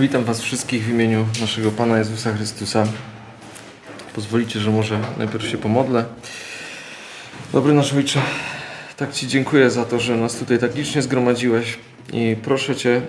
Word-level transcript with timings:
Witam 0.00 0.24
Was 0.24 0.40
wszystkich 0.40 0.84
w 0.84 0.90
imieniu 0.90 1.26
naszego 1.40 1.70
Pana 1.70 1.98
Jezusa 1.98 2.32
Chrystusa. 2.32 2.86
Pozwolicie, 4.14 4.60
że 4.60 4.70
może 4.70 5.00
najpierw 5.16 5.48
się 5.48 5.58
pomodlę. 5.58 6.04
Dobry 7.52 7.72
nasz 7.72 7.94
Ojcze, 7.94 8.20
tak 8.96 9.12
Ci 9.12 9.28
dziękuję 9.28 9.70
za 9.70 9.84
to, 9.84 10.00
że 10.00 10.16
nas 10.16 10.36
tutaj 10.36 10.58
tak 10.58 10.74
licznie 10.74 11.02
zgromadziłeś 11.02 11.78
i 12.12 12.36
proszę 12.42 12.76
Cię, 12.76 13.02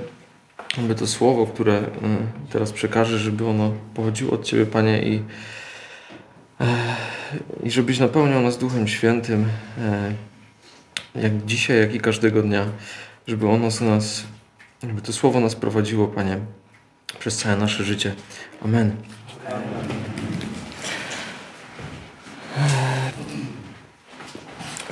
aby 0.77 0.95
to 0.95 1.07
słowo, 1.07 1.47
które 1.47 1.77
y, 1.77 1.83
teraz 2.51 2.71
przekażę, 2.71 3.19
żeby 3.19 3.47
ono 3.47 3.73
pochodziło 3.93 4.31
od 4.33 4.45
Ciebie, 4.45 4.65
Panie, 4.65 5.01
i, 5.01 5.23
e, 6.61 6.95
i 7.63 7.71
żebyś 7.71 7.99
napełniał 7.99 8.41
nas 8.41 8.57
Duchem 8.57 8.87
Świętym, 8.87 9.45
e, 9.77 10.13
jak 11.15 11.45
dzisiaj, 11.45 11.79
jak 11.79 11.95
i 11.95 11.99
każdego 11.99 12.41
dnia, 12.41 12.65
żeby 13.27 13.47
ono 13.47 13.71
z 13.71 13.81
nas, 13.81 14.23
żeby 14.83 15.01
to 15.01 15.13
słowo 15.13 15.39
nas 15.39 15.55
prowadziło, 15.55 16.07
Panie, 16.07 16.39
przez 17.19 17.37
całe 17.37 17.57
nasze 17.57 17.83
życie. 17.83 18.15
Amen. 18.65 18.95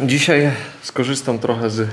Dzisiaj 0.01 0.51
skorzystam 0.81 1.39
trochę 1.39 1.69
z 1.69 1.89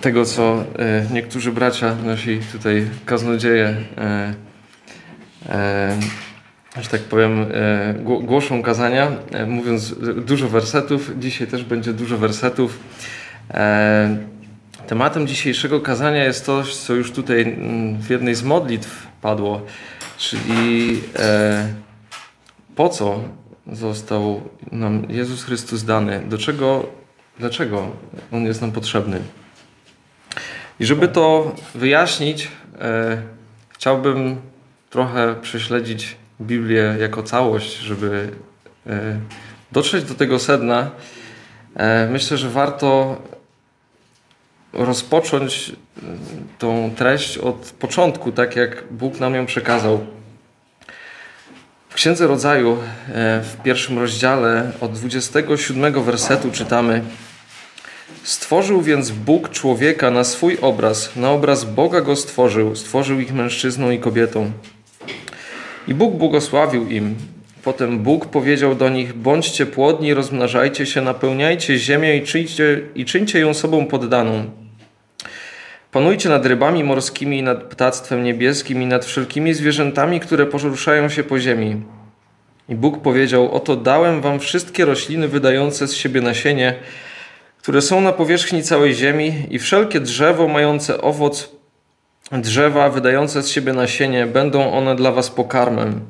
tego, 0.00 0.24
co 0.24 0.64
e, 0.78 1.06
niektórzy 1.12 1.52
bracia, 1.52 1.94
nasi 2.04 2.40
tutaj 2.52 2.88
kaznodzieje, 3.06 3.76
e, 3.98 4.34
e, 5.48 5.98
że 6.80 6.88
tak 6.88 7.00
powiem, 7.00 7.46
głoszą 8.04 8.62
kazania, 8.62 9.12
mówiąc 9.46 9.94
dużo 10.26 10.48
wersetów. 10.48 11.10
Dzisiaj 11.18 11.46
też 11.46 11.64
będzie 11.64 11.92
dużo 11.92 12.18
wersetów. 12.18 12.78
Tematem 14.86 15.26
dzisiejszego 15.26 15.80
kazania 15.80 16.24
jest 16.24 16.46
to, 16.46 16.62
co 16.62 16.94
już 16.94 17.12
tutaj 17.12 17.42
mm, 17.42 18.02
w 18.02 18.10
jednej 18.10 18.34
z 18.34 18.42
modlitw 18.42 19.06
padło, 19.22 19.62
czyli 20.18 21.00
e, 21.18 21.68
po 22.76 22.88
co 22.88 23.20
został 23.72 24.40
nam 24.72 25.06
Jezus 25.08 25.44
Chrystus 25.44 25.84
dany, 25.84 26.22
do 26.28 26.38
czego, 26.38 26.86
dlaczego 27.38 27.90
On 28.32 28.44
jest 28.44 28.60
nam 28.60 28.72
potrzebny. 28.72 29.20
I 30.80 30.86
żeby 30.86 31.08
to 31.08 31.54
wyjaśnić, 31.74 32.48
e, 32.80 33.22
chciałbym 33.68 34.36
trochę 34.90 35.34
prześledzić 35.42 36.16
Biblię 36.40 36.96
jako 37.00 37.22
całość, 37.22 37.76
żeby 37.78 38.30
e, 38.86 39.18
dotrzeć 39.72 40.04
do 40.04 40.14
tego 40.14 40.38
sedna. 40.38 40.90
E, 41.76 42.08
myślę, 42.10 42.36
że 42.36 42.50
warto 42.50 43.16
rozpocząć 44.76 45.68
y, 45.68 46.02
tą 46.58 46.90
treść 46.96 47.38
od 47.38 47.56
początku, 47.78 48.32
tak 48.32 48.56
jak 48.56 48.84
Bóg 48.90 49.20
nam 49.20 49.34
ją 49.34 49.46
przekazał. 49.46 50.06
W 51.88 51.94
Księdze 51.94 52.26
Rodzaju 52.26 52.72
e, 52.72 53.40
w 53.40 53.62
pierwszym 53.62 53.98
rozdziale 53.98 54.72
od 54.80 54.92
27 54.92 56.02
wersetu 56.02 56.50
czytamy 56.52 57.02
Stworzył 58.26 58.82
więc 58.82 59.10
Bóg 59.10 59.50
człowieka 59.50 60.10
na 60.10 60.24
swój 60.24 60.58
obraz, 60.60 61.16
na 61.16 61.30
obraz 61.30 61.64
Boga 61.64 62.00
go 62.00 62.16
stworzył, 62.16 62.76
stworzył 62.76 63.20
ich 63.20 63.32
mężczyzną 63.32 63.90
i 63.90 63.98
kobietą. 63.98 64.50
I 65.88 65.94
Bóg 65.94 66.14
błogosławił 66.14 66.88
im. 66.88 67.14
Potem 67.64 67.98
Bóg 67.98 68.26
powiedział 68.26 68.74
do 68.74 68.88
nich: 68.88 69.12
Bądźcie 69.12 69.66
płodni, 69.66 70.14
rozmnażajcie 70.14 70.86
się, 70.86 71.00
napełniajcie 71.00 71.78
ziemię 71.78 72.16
i 72.16 72.22
czyńcie, 72.22 72.80
i 72.94 73.04
czyńcie 73.04 73.38
ją 73.40 73.54
sobą 73.54 73.86
poddaną. 73.86 74.50
Panujcie 75.96 76.28
nad 76.28 76.46
rybami 76.46 76.84
morskimi, 76.84 77.42
nad 77.42 77.62
ptactwem 77.62 78.24
niebieskim 78.24 78.82
i 78.82 78.86
nad 78.86 79.04
wszelkimi 79.04 79.54
zwierzętami, 79.54 80.20
które 80.20 80.46
poruszają 80.46 81.08
się 81.08 81.24
po 81.24 81.38
ziemi. 81.38 81.82
I 82.68 82.74
Bóg 82.74 83.02
powiedział: 83.02 83.52
Oto 83.52 83.76
dałem 83.76 84.20
wam 84.20 84.40
wszystkie 84.40 84.84
rośliny 84.84 85.28
wydające 85.28 85.88
z 85.88 85.94
siebie 85.94 86.20
nasienie, 86.20 86.74
które 87.58 87.82
są 87.82 88.00
na 88.00 88.12
powierzchni 88.12 88.62
całej 88.62 88.94
ziemi, 88.94 89.46
i 89.50 89.58
wszelkie 89.58 90.00
drzewo 90.00 90.48
mające 90.48 91.00
owoc 91.00 91.52
drzewa 92.32 92.88
wydające 92.88 93.42
z 93.42 93.48
siebie 93.48 93.72
nasienie, 93.72 94.26
będą 94.26 94.72
one 94.72 94.96
dla 94.96 95.12
was 95.12 95.30
pokarmem. 95.30 96.00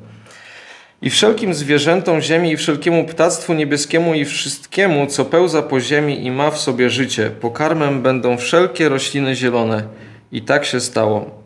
I 1.01 1.09
wszelkim 1.09 1.53
zwierzętom 1.53 2.21
ziemi, 2.21 2.51
i 2.51 2.57
wszelkiemu 2.57 3.05
ptactwu 3.05 3.53
niebieskiemu, 3.53 4.13
i 4.13 4.25
wszystkiemu, 4.25 5.07
co 5.07 5.25
pełza 5.25 5.61
po 5.61 5.79
ziemi 5.79 6.25
i 6.25 6.31
ma 6.31 6.51
w 6.51 6.59
sobie 6.59 6.89
życie, 6.89 7.29
pokarmem 7.29 8.01
będą 8.01 8.37
wszelkie 8.37 8.89
rośliny 8.89 9.35
zielone. 9.35 9.83
I 10.31 10.41
tak 10.41 10.65
się 10.65 10.79
stało. 10.79 11.41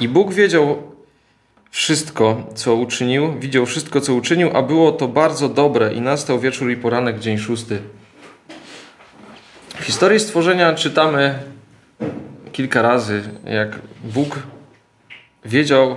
I 0.00 0.08
Bóg 0.08 0.32
wiedział 0.34 0.82
wszystko, 1.70 2.46
co 2.54 2.74
uczynił, 2.74 3.38
widział 3.38 3.66
wszystko, 3.66 4.00
co 4.00 4.14
uczynił, 4.14 4.56
a 4.56 4.62
było 4.62 4.92
to 4.92 5.08
bardzo 5.08 5.48
dobre. 5.48 5.94
I 5.94 6.00
nastał 6.00 6.40
wieczór 6.40 6.70
i 6.70 6.76
poranek, 6.76 7.18
dzień 7.18 7.38
szósty. 7.38 7.78
W 9.68 9.84
historii 9.84 10.20
stworzenia 10.20 10.74
czytamy 10.74 11.38
kilka 12.52 12.82
razy, 12.82 13.22
jak 13.44 13.78
Bóg 14.04 14.38
wiedział, 15.44 15.96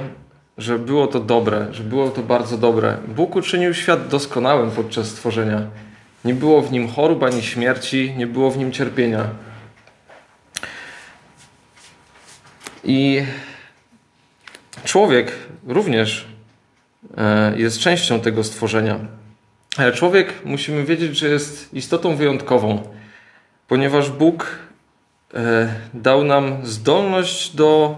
że 0.58 0.80
było 0.80 1.08
to 1.08 1.20
dobre, 1.20 1.68
że 1.72 1.84
było 1.84 2.10
to 2.10 2.22
bardzo 2.22 2.58
dobre. 2.58 2.98
Bóg 3.08 3.36
uczynił 3.36 3.74
świat 3.74 4.08
doskonałym 4.08 4.72
podczas 4.72 5.08
stworzenia. 5.08 5.62
Nie 6.26 6.34
było 6.34 6.62
w 6.62 6.72
nim 6.72 6.88
chorób 6.88 7.24
ani 7.24 7.42
śmierci, 7.42 8.14
nie 8.18 8.28
było 8.28 8.52
w 8.52 8.58
nim 8.58 8.72
cierpienia. 8.72 9.26
I 12.84 13.22
człowiek 14.84 15.32
również 15.68 16.28
e, 17.18 17.54
jest 17.58 17.80
częścią 17.80 18.20
tego 18.20 18.44
stworzenia. 18.44 19.00
Ale 19.78 19.92
człowiek, 19.92 20.46
musimy 20.46 20.84
wiedzieć, 20.84 21.18
że 21.18 21.28
jest 21.28 21.74
istotą 21.74 22.16
wyjątkową, 22.16 22.84
ponieważ 23.68 24.10
Bóg 24.10 24.60
e, 25.34 25.74
dał 25.94 26.24
nam 26.24 26.66
zdolność 26.66 27.56
do 27.56 27.96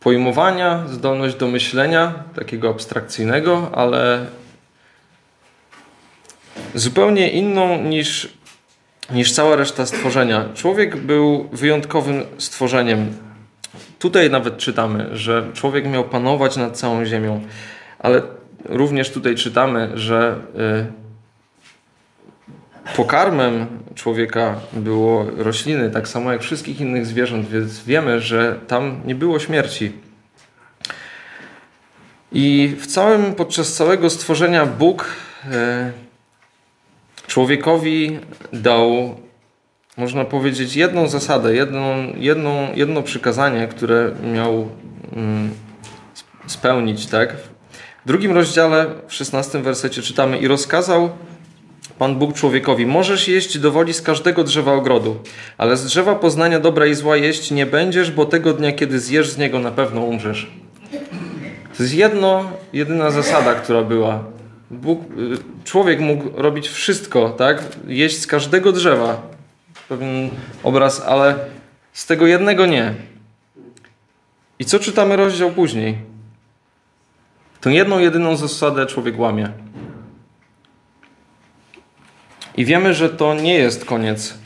pojmowania, 0.00 0.82
zdolność 0.88 1.34
do 1.36 1.48
myślenia, 1.48 2.14
takiego 2.34 2.70
abstrakcyjnego, 2.70 3.70
ale 3.74 4.26
zupełnie 6.74 7.30
inną 7.30 7.82
niż, 7.82 8.28
niż 9.10 9.32
cała 9.32 9.56
reszta 9.56 9.86
stworzenia. 9.86 10.44
Człowiek 10.54 10.96
był 10.96 11.48
wyjątkowym 11.52 12.22
stworzeniem. 12.38 13.16
Tutaj 13.98 14.30
nawet 14.30 14.56
czytamy, 14.56 15.08
że 15.12 15.46
człowiek 15.54 15.86
miał 15.86 16.04
panować 16.04 16.56
nad 16.56 16.76
całą 16.76 17.04
ziemią, 17.04 17.40
ale 17.98 18.22
również 18.64 19.10
tutaj 19.10 19.34
czytamy, 19.34 19.90
że 19.94 20.36
y, 20.90 21.05
pokarmem 22.96 23.66
człowieka 23.94 24.60
było 24.72 25.26
rośliny, 25.36 25.90
tak 25.90 26.08
samo 26.08 26.32
jak 26.32 26.42
wszystkich 26.42 26.80
innych 26.80 27.06
zwierząt, 27.06 27.48
więc 27.48 27.84
wiemy, 27.84 28.20
że 28.20 28.60
tam 28.66 29.00
nie 29.04 29.14
było 29.14 29.38
śmierci. 29.38 29.92
I 32.32 32.76
w 32.80 32.86
całym, 32.86 33.34
podczas 33.34 33.72
całego 33.72 34.10
stworzenia 34.10 34.66
Bóg 34.66 35.06
e, 35.52 35.92
człowiekowi 37.26 38.18
dał, 38.52 39.14
można 39.96 40.24
powiedzieć, 40.24 40.76
jedną 40.76 41.08
zasadę, 41.08 41.54
jedną, 41.54 42.12
jedną, 42.16 42.74
jedno 42.74 43.02
przykazanie, 43.02 43.68
które 43.68 44.12
miał 44.34 44.68
mm, 45.12 45.50
spełnić, 46.46 47.06
tak? 47.06 47.36
W 48.04 48.06
drugim 48.06 48.32
rozdziale, 48.32 48.86
w 49.08 49.14
szesnastym 49.14 49.62
wersecie 49.62 50.02
czytamy 50.02 50.38
i 50.38 50.48
rozkazał 50.48 51.10
Pan 51.98 52.16
Bóg 52.16 52.34
człowiekowi: 52.34 52.86
Możesz 52.86 53.28
jeść 53.28 53.58
do 53.58 53.72
woli 53.72 53.94
z 53.94 54.02
każdego 54.02 54.44
drzewa 54.44 54.72
ogrodu, 54.72 55.16
ale 55.58 55.76
z 55.76 55.84
drzewa 55.84 56.14
poznania 56.14 56.60
dobra 56.60 56.86
i 56.86 56.94
zła 56.94 57.16
jeść 57.16 57.50
nie 57.50 57.66
będziesz, 57.66 58.10
bo 58.10 58.24
tego 58.24 58.52
dnia, 58.52 58.72
kiedy 58.72 59.00
zjesz 59.00 59.30
z 59.30 59.38
niego, 59.38 59.58
na 59.58 59.70
pewno 59.70 60.00
umrzesz. 60.00 60.50
To 61.76 61.82
jest 61.82 61.94
jedno, 61.94 62.50
jedyna 62.72 63.10
zasada, 63.10 63.54
która 63.54 63.82
była. 63.82 64.24
Bóg, 64.70 65.00
y, 65.00 65.64
człowiek 65.64 66.00
mógł 66.00 66.24
robić 66.34 66.68
wszystko, 66.68 67.30
tak? 67.30 67.62
Jeść 67.86 68.20
z 68.20 68.26
każdego 68.26 68.72
drzewa. 68.72 69.22
Pewien 69.88 70.30
obraz, 70.62 71.02
ale 71.06 71.34
z 71.92 72.06
tego 72.06 72.26
jednego 72.26 72.66
nie. 72.66 72.94
I 74.58 74.64
co 74.64 74.78
czytamy 74.78 75.16
rozdział 75.16 75.50
później? 75.50 75.98
Tą 77.60 77.70
jedną, 77.70 77.98
jedyną 77.98 78.36
zasadę 78.36 78.86
człowiek 78.86 79.18
łamie. 79.18 79.48
I 82.56 82.64
wiemy, 82.64 82.94
że 82.94 83.10
to 83.10 83.34
nie 83.34 83.54
jest 83.54 83.84
koniec 83.84 84.38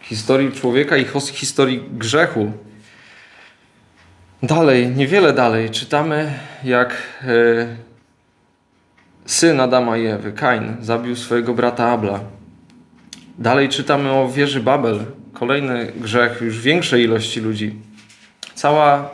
historii 0.00 0.52
człowieka 0.52 0.96
i 0.96 1.06
historii 1.32 1.84
grzechu. 1.92 2.52
Dalej, 4.42 4.88
niewiele 4.88 5.32
dalej, 5.32 5.70
czytamy, 5.70 6.32
jak 6.64 7.02
e, 7.22 7.76
syn 9.26 9.60
Adama 9.60 9.96
i 9.96 10.06
Ewy, 10.06 10.32
Kain, 10.32 10.76
zabił 10.80 11.16
swojego 11.16 11.54
brata 11.54 11.90
Abla. 11.90 12.20
Dalej 13.38 13.68
czytamy 13.68 14.10
o 14.10 14.28
wieży 14.28 14.60
Babel, 14.60 15.04
kolejny 15.32 15.92
grzech 15.96 16.40
już 16.40 16.60
większej 16.60 17.04
ilości 17.04 17.40
ludzi. 17.40 17.74
Cała 18.54 19.10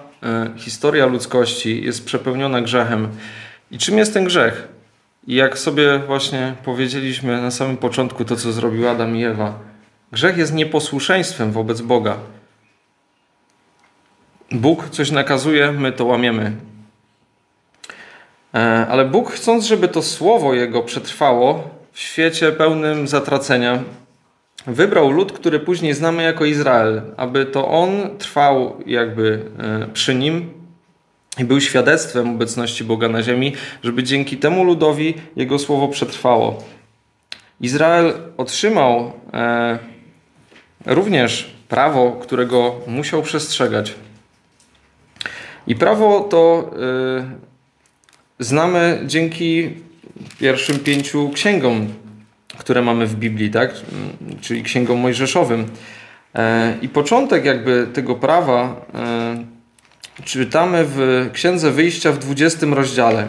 y, 0.57 0.59
historia 0.59 1.07
ludzkości 1.07 1.85
jest 1.85 2.05
przepełniona 2.05 2.63
grzechem. 2.63 3.09
I 3.71 3.79
czym 3.79 3.99
jest 3.99 4.15
ten 4.15 4.25
grzech? 4.25 4.69
I 5.29 5.35
jak 5.35 5.59
sobie 5.59 5.99
właśnie 5.99 6.55
powiedzieliśmy 6.65 7.43
na 7.43 7.51
samym 7.51 7.77
początku 7.77 8.25
to, 8.25 8.37
co 8.37 8.53
zrobił 8.53 8.89
Adam 8.89 9.17
i 9.17 9.25
Ewa, 9.25 9.59
grzech 10.13 10.37
jest 10.37 10.55
nieposłuszeństwem 10.55 11.53
wobec 11.53 11.81
Boga. 11.81 12.17
Bóg 14.51 14.89
coś 14.89 15.11
nakazuje, 15.11 15.73
my 15.73 15.93
to 15.93 16.05
łamiemy. 16.05 16.53
E, 18.55 18.87
ale 18.91 19.05
Bóg, 19.05 19.31
chcąc, 19.31 19.65
żeby 19.65 19.89
to 19.89 20.03
słowo 20.03 20.55
Jego 20.55 20.83
przetrwało 20.83 21.71
w 21.93 22.01
świecie 22.01 22.53
pełnym 22.53 23.09
zatracenia, 23.09 23.79
wybrał 24.67 25.11
lud, 25.11 25.33
który 25.33 25.61
później 25.61 25.95
znamy 25.95 26.23
jako 26.23 26.45
Izrael, 26.45 27.03
aby 27.17 27.47
to 27.47 27.69
on 27.69 28.19
trwał 28.19 28.81
jakby 28.87 29.43
e, 29.59 29.87
przy 29.93 30.15
nim 30.15 30.58
był 31.45 31.61
świadectwem 31.61 32.31
obecności 32.31 32.85
Boga 32.85 33.09
na 33.09 33.23
ziemi, 33.23 33.53
żeby 33.83 34.03
dzięki 34.03 34.37
temu 34.37 34.65
ludowi 34.65 35.15
jego 35.37 35.59
słowo 35.59 35.89
przetrwało. 35.89 36.65
Izrael 37.61 38.13
otrzymał 38.37 39.13
e, 39.33 39.79
również 40.87 41.51
prawo, 41.69 42.13
którego 42.13 42.75
musiał 42.87 43.23
przestrzegać. 43.23 43.95
I 45.67 45.75
prawo 45.75 46.21
to 46.21 46.71
y, 48.41 48.45
znamy 48.45 49.03
dzięki 49.07 49.71
pierwszym 50.39 50.79
pięciu 50.79 51.31
księgom, 51.31 51.89
które 52.59 52.83
mamy 52.83 53.07
w 53.07 53.15
Biblii, 53.15 53.51
tak? 53.51 53.75
czyli 54.41 54.63
księgom 54.63 54.99
mojżeszowym. 54.99 55.67
E, 56.35 56.75
I 56.83 56.89
początek 56.89 57.45
jakby 57.45 57.87
tego 57.93 58.15
prawa 58.15 58.87
e, 58.95 59.58
czytamy 60.25 60.85
w 60.89 61.29
Księdze 61.33 61.71
Wyjścia 61.71 62.13
w 62.13 62.19
20 62.19 62.67
rozdziale. 62.67 63.27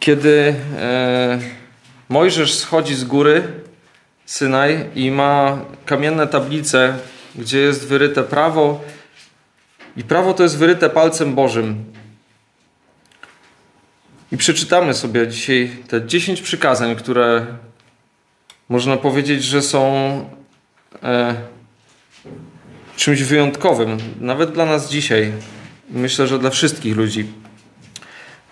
Kiedy 0.00 0.54
e, 0.78 1.38
Mojżesz 2.08 2.54
schodzi 2.54 2.94
z 2.94 3.04
góry 3.04 3.62
Synaj 4.26 4.90
i 4.94 5.10
ma 5.10 5.58
kamienne 5.86 6.26
tablice, 6.26 6.98
gdzie 7.34 7.58
jest 7.58 7.88
wyryte 7.88 8.22
prawo, 8.22 8.80
i 9.96 10.04
prawo 10.04 10.34
to 10.34 10.42
jest 10.42 10.58
wyryte 10.58 10.90
palcem 10.90 11.34
Bożym. 11.34 11.84
I 14.32 14.36
przeczytamy 14.36 14.94
sobie 14.94 15.28
dzisiaj 15.28 15.70
te 15.88 16.06
10 16.06 16.42
przykazań, 16.42 16.96
które 16.96 17.46
można 18.68 18.96
powiedzieć, 18.96 19.44
że 19.44 19.62
są 19.62 19.84
e, 21.02 21.34
czymś 23.02 23.22
wyjątkowym, 23.22 23.98
nawet 24.20 24.52
dla 24.52 24.66
nas 24.66 24.90
dzisiaj. 24.90 25.32
Myślę, 25.90 26.26
że 26.26 26.38
dla 26.38 26.50
wszystkich 26.50 26.96
ludzi. 26.96 27.26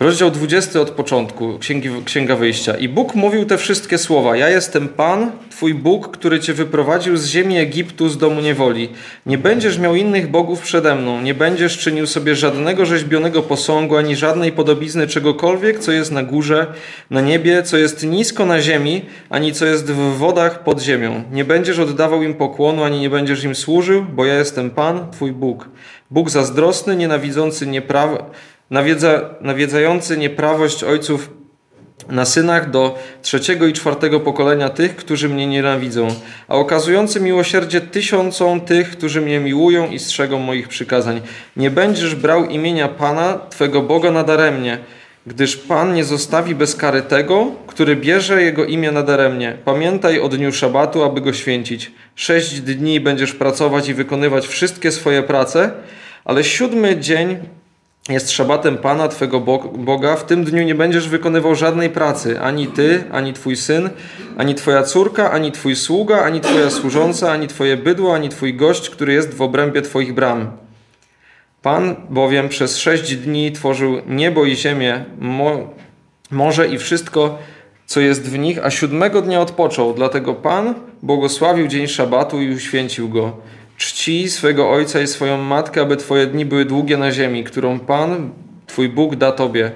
Rozdział 0.00 0.30
20 0.30 0.80
od 0.80 0.90
początku, 0.90 1.58
Księgi, 1.58 1.88
Księga 2.04 2.36
Wyjścia. 2.36 2.76
I 2.76 2.88
Bóg 2.88 3.14
mówił 3.14 3.44
te 3.44 3.58
wszystkie 3.58 3.98
słowa. 3.98 4.36
Ja 4.36 4.48
jestem 4.48 4.88
Pan, 4.88 5.30
Twój 5.50 5.74
Bóg, 5.74 6.16
który 6.16 6.40
Cię 6.40 6.54
wyprowadził 6.54 7.16
z 7.16 7.26
ziemi 7.26 7.58
Egiptu, 7.58 8.08
z 8.08 8.18
domu 8.18 8.40
niewoli. 8.40 8.88
Nie 9.26 9.38
będziesz 9.38 9.78
miał 9.78 9.94
innych 9.94 10.30
bogów 10.30 10.60
przede 10.60 10.94
mną. 10.94 11.22
Nie 11.22 11.34
będziesz 11.34 11.78
czynił 11.78 12.06
sobie 12.06 12.34
żadnego 12.34 12.86
rzeźbionego 12.86 13.42
posągu, 13.42 13.96
ani 13.96 14.16
żadnej 14.16 14.52
podobizny 14.52 15.06
czegokolwiek, 15.06 15.78
co 15.78 15.92
jest 15.92 16.12
na 16.12 16.22
górze, 16.22 16.66
na 17.10 17.20
niebie, 17.20 17.62
co 17.62 17.76
jest 17.76 18.06
nisko 18.06 18.46
na 18.46 18.60
ziemi, 18.60 19.02
ani 19.30 19.52
co 19.52 19.66
jest 19.66 19.92
w 19.92 20.16
wodach 20.16 20.64
pod 20.64 20.80
ziemią. 20.80 21.24
Nie 21.32 21.44
będziesz 21.44 21.78
oddawał 21.78 22.22
im 22.22 22.34
pokłonu, 22.34 22.84
ani 22.84 23.00
nie 23.00 23.10
będziesz 23.10 23.44
im 23.44 23.54
służył, 23.54 24.04
bo 24.12 24.24
ja 24.24 24.34
jestem 24.34 24.70
Pan, 24.70 25.10
Twój 25.10 25.32
Bóg. 25.32 25.68
Bóg 26.10 26.30
zazdrosny, 26.30 26.96
nienawidzący 26.96 27.66
nieprawa 27.66 28.30
nawiedza, 28.70 29.20
nawiedzający 29.40 30.16
nieprawość 30.16 30.84
ojców 30.84 31.30
na 32.08 32.24
synach 32.24 32.70
do 32.70 32.98
trzeciego 33.22 33.66
i 33.66 33.72
czwartego 33.72 34.20
pokolenia 34.20 34.68
tych, 34.68 34.96
którzy 34.96 35.28
mnie 35.28 35.46
nienawidzą, 35.46 36.08
a 36.48 36.54
okazujący 36.54 37.20
miłosierdzie 37.20 37.80
tysiącom 37.80 38.60
tych, 38.60 38.90
którzy 38.90 39.20
mnie 39.20 39.40
miłują 39.40 39.90
i 39.90 39.98
strzegą 39.98 40.38
moich 40.38 40.68
przykazań. 40.68 41.20
Nie 41.56 41.70
będziesz 41.70 42.14
brał 42.14 42.44
imienia 42.44 42.88
Pana, 42.88 43.38
Twego 43.50 43.82
Boga 43.82 44.10
nadaremnie, 44.10 44.78
gdyż 45.26 45.56
Pan 45.56 45.94
nie 45.94 46.04
zostawi 46.04 46.54
bez 46.54 46.76
kary 46.76 47.02
tego, 47.02 47.52
który 47.66 47.96
bierze 47.96 48.42
Jego 48.42 48.64
imię 48.64 48.92
nadaremnie. 48.92 49.56
Pamiętaj 49.64 50.20
o 50.20 50.28
dniu 50.28 50.52
szabatu, 50.52 51.04
aby 51.04 51.20
go 51.20 51.32
święcić. 51.32 51.92
Sześć 52.14 52.60
dni 52.60 53.00
będziesz 53.00 53.32
pracować 53.32 53.88
i 53.88 53.94
wykonywać 53.94 54.46
wszystkie 54.46 54.92
swoje 54.92 55.22
prace, 55.22 55.72
ale 56.24 56.44
siódmy 56.44 57.00
dzień 57.00 57.38
jest 58.08 58.30
szabatem 58.30 58.78
Pana 58.78 59.08
Twego 59.08 59.40
Boga, 59.74 60.16
w 60.16 60.26
tym 60.26 60.44
dniu 60.44 60.62
nie 60.62 60.74
będziesz 60.74 61.08
wykonywał 61.08 61.54
żadnej 61.54 61.90
pracy, 61.90 62.40
ani 62.40 62.66
Ty, 62.66 63.04
ani 63.12 63.32
Twój 63.32 63.56
syn, 63.56 63.90
ani 64.36 64.54
Twoja 64.54 64.82
córka, 64.82 65.30
ani 65.30 65.52
Twój 65.52 65.76
sługa, 65.76 66.22
ani 66.22 66.40
Twoja 66.40 66.70
służąca, 66.70 67.32
ani 67.32 67.48
Twoje 67.48 67.76
bydło, 67.76 68.14
ani 68.14 68.28
Twój 68.28 68.54
gość, 68.54 68.90
który 68.90 69.12
jest 69.12 69.34
w 69.34 69.42
obrębie 69.42 69.82
Twoich 69.82 70.14
bram. 70.14 70.50
Pan 71.62 71.96
bowiem 72.10 72.48
przez 72.48 72.78
sześć 72.78 73.16
dni 73.16 73.52
tworzył 73.52 74.00
niebo 74.06 74.44
i 74.44 74.56
ziemię, 74.56 75.04
mo 75.18 75.74
morze 76.30 76.68
i 76.68 76.78
wszystko, 76.78 77.38
co 77.86 78.00
jest 78.00 78.30
w 78.30 78.38
nich, 78.38 78.64
a 78.64 78.70
siódmego 78.70 79.22
dnia 79.22 79.40
odpoczął. 79.40 79.94
Dlatego 79.94 80.34
Pan 80.34 80.74
błogosławił 81.02 81.66
dzień 81.66 81.86
szabatu 81.88 82.40
i 82.40 82.54
uświęcił 82.54 83.08
go. 83.08 83.36
Czci 83.80 84.28
swego 84.28 84.70
ojca 84.70 85.00
i 85.00 85.06
swoją 85.06 85.36
matkę, 85.36 85.80
aby 85.80 85.96
twoje 85.96 86.26
dni 86.26 86.44
były 86.44 86.64
długie 86.64 86.96
na 86.96 87.12
ziemi, 87.12 87.44
którą 87.44 87.78
Pan, 87.78 88.30
twój 88.66 88.88
Bóg, 88.88 89.16
da 89.16 89.32
tobie. 89.32 89.70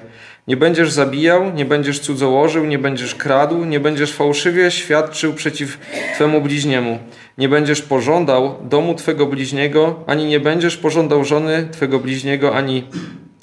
Nie 0.49 0.57
będziesz 0.57 0.93
zabijał, 0.93 1.53
nie 1.55 1.65
będziesz 1.65 2.01
cudzołożył, 2.01 2.65
nie 2.65 2.79
będziesz 2.79 3.15
kradł, 3.15 3.65
nie 3.65 3.81
będziesz 3.81 4.13
fałszywie 4.13 4.71
świadczył 4.71 5.35
przeciw 5.35 5.79
twemu 6.15 6.41
bliźniemu. 6.41 6.99
Nie 7.39 7.49
będziesz 7.49 7.83
pożądał 7.83 8.55
domu 8.63 8.95
twego 8.95 9.27
bliźniego, 9.27 10.05
ani 10.07 10.25
nie 10.25 10.41
będziesz 10.41 10.77
pożądał 10.77 11.25
żony 11.25 11.69
twego 11.73 11.99
bliźniego, 11.99 12.57
ani 12.57 12.85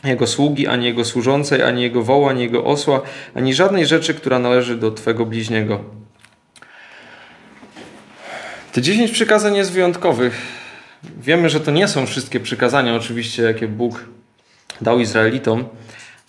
jego 0.03 0.27
sługi, 0.27 0.67
ani 0.67 0.85
jego 0.85 1.05
służącej, 1.05 1.61
ani 1.61 1.81
jego 1.81 2.03
woła, 2.03 2.29
ani 2.29 2.41
jego 2.41 2.63
osła, 2.65 3.01
ani 3.35 3.53
żadnej 3.53 3.85
rzeczy, 3.85 4.13
która 4.13 4.39
należy 4.39 4.77
do 4.77 4.91
twego 4.91 5.25
bliźniego. 5.25 6.00
Te 8.71 8.81
10 8.81 9.11
przykazań 9.11 9.55
jest 9.55 9.71
wyjątkowych. 9.71 10.41
Wiemy, 11.03 11.49
że 11.49 11.59
to 11.59 11.71
nie 11.71 11.87
są 11.87 12.05
wszystkie 12.05 12.39
przykazania, 12.39 12.95
oczywiście, 12.95 13.43
jakie 13.43 13.67
Bóg 13.67 14.05
dał 14.81 14.99
Izraelitom, 14.99 15.65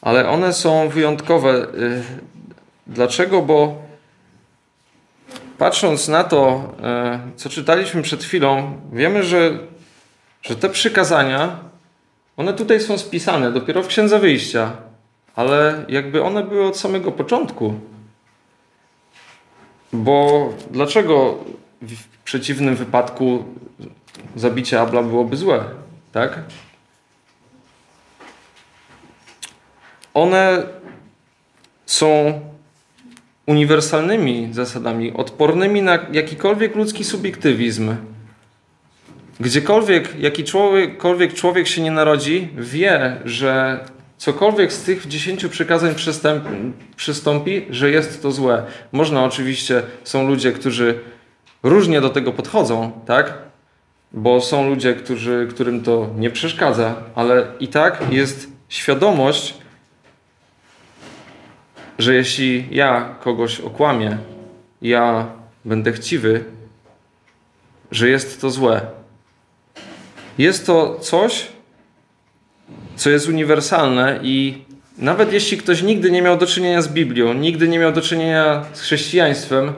ale 0.01 0.29
one 0.29 0.53
są 0.53 0.89
wyjątkowe. 0.89 1.67
Y, 1.75 2.03
dlaczego? 2.87 3.43
Bo 3.43 3.83
patrząc 5.59 6.09
na 6.09 6.25
to, 6.25 6.73
y, 7.35 7.37
co 7.37 7.49
czytaliśmy 7.49 8.03
przed 8.03 8.25
chwilą, 8.25 8.81
wiemy, 8.93 9.23
że, 9.23 9.59
że 10.43 10.57
te 10.57 10.69
przykazania, 10.69 11.59
one 12.37 12.53
tutaj 12.53 12.81
są 12.81 12.99
spisane 12.99 13.53
dopiero 13.53 13.83
w 13.83 13.87
Księdze 13.87 14.19
Wyjścia, 14.19 14.77
ale 15.37 15.85
jakby 15.89 16.23
one 16.23 16.45
były 16.45 16.67
od 16.67 16.77
samego 16.77 17.13
początku. 17.13 17.75
Bo 19.93 20.49
dlaczego 20.71 21.39
przeciwnym 22.25 22.77
wypadku 22.77 23.45
zabicie 24.37 24.81
Abla 24.81 25.03
byłoby 25.03 25.37
złe, 25.37 25.65
tak? 26.13 26.41
One 30.15 30.63
są 31.87 32.41
uniwersalnymi 33.47 34.49
zasadami, 34.53 35.13
odpornymi 35.13 35.83
na 35.83 35.99
jakikolwiek 36.13 36.77
ludzki 36.77 37.05
subiektywizm. 37.05 37.97
Gdziekolwiek, 39.41 40.21
jakikolwiek 40.21 41.35
człowiek 41.35 41.69
się 41.69 41.83
nie 41.83 41.91
narodzi, 41.91 42.49
wie, 42.57 43.17
że 43.25 43.81
cokolwiek 44.19 44.73
z 44.73 44.83
tych 44.83 45.09
dziesięciu 45.09 45.49
przykazań 45.49 45.95
przystąpi, 46.97 47.67
że 47.71 47.91
jest 47.91 48.23
to 48.23 48.33
złe. 48.33 48.63
Można 48.93 49.25
oczywiście, 49.25 49.83
są 50.05 50.29
ludzie, 50.29 50.53
którzy 50.53 50.99
różnie 51.63 52.01
do 52.01 52.11
tego 52.11 52.33
podchodzą, 52.33 52.93
tak? 53.07 53.35
Bo 54.13 54.41
są 54.41 54.69
ludzie, 54.69 54.95
którzy, 54.95 55.47
którym 55.51 55.83
to 55.83 56.11
nie 56.17 56.31
przeszkadza, 56.31 56.95
ale 57.15 57.47
i 57.61 57.69
tak 57.69 58.03
jest 58.11 58.49
świadomość, 58.69 59.55
że 61.99 62.15
jeśli 62.15 62.67
ja 62.71 63.15
kogoś 63.21 63.61
okłamię, 63.61 64.19
ja 64.83 65.27
będę 65.65 65.93
chciwy, 65.93 66.45
że 67.91 68.09
jest 68.09 68.41
to 68.41 68.51
złe. 68.51 68.81
Jest 70.39 70.67
to 70.67 70.99
coś, 71.01 71.47
co 72.97 73.11
jest 73.11 73.29
uniwersalne 73.29 74.21
i 74.23 74.65
nawet 74.99 75.33
jeśli 75.33 75.59
ktoś 75.59 75.83
nigdy 75.83 76.11
nie 76.11 76.23
miał 76.23 76.39
do 76.39 76.47
czynienia 76.47 76.83
z 76.83 76.89
Biblią, 76.89 77.35
nigdy 77.35 77.69
nie 77.69 77.79
miał 77.79 77.93
do 77.93 78.01
czynienia 78.01 78.65
z 78.73 78.81
chrześcijaństwem, 78.81 79.73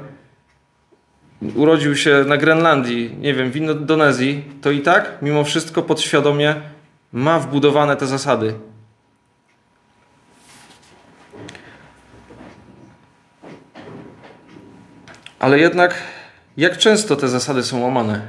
urodził 1.54 1.96
się 1.96 2.24
na 2.26 2.36
Grenlandii, 2.36 3.16
nie 3.20 3.34
wiem, 3.34 3.50
w 3.50 3.56
Indonezji, 3.56 4.44
to 4.62 4.70
i 4.70 4.80
tak 4.80 5.18
mimo 5.22 5.44
wszystko 5.44 5.82
podświadomie 5.82 6.54
ma 7.12 7.38
wbudowane 7.38 7.96
te 7.96 8.06
zasady. 8.06 8.54
Ale 15.38 15.58
jednak, 15.58 15.94
jak 16.56 16.78
często 16.78 17.16
te 17.16 17.28
zasady 17.28 17.62
są 17.62 17.80
łamane? 17.80 18.28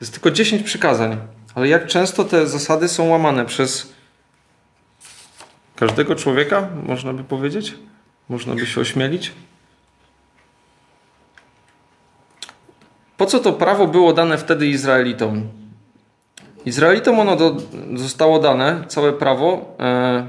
Jest 0.00 0.12
tylko 0.12 0.30
10 0.30 0.62
przykazań, 0.62 1.16
ale 1.54 1.68
jak 1.68 1.86
często 1.86 2.24
te 2.24 2.46
zasady 2.46 2.88
są 2.88 3.08
łamane 3.08 3.44
przez 3.44 3.92
każdego 5.76 6.14
człowieka, 6.14 6.68
można 6.86 7.12
by 7.12 7.24
powiedzieć? 7.24 7.74
Można 8.28 8.54
by 8.54 8.66
się 8.66 8.80
ośmielić? 8.80 9.32
Po 13.22 13.26
co 13.26 13.40
to 13.40 13.52
prawo 13.52 13.86
było 13.86 14.12
dane 14.12 14.38
wtedy 14.38 14.66
Izraelitom? 14.66 15.48
Izraelitom 16.66 17.20
ono 17.20 17.36
do, 17.36 17.56
zostało 17.94 18.38
dane, 18.38 18.84
całe 18.88 19.12
prawo, 19.12 19.74
e, 19.80 20.26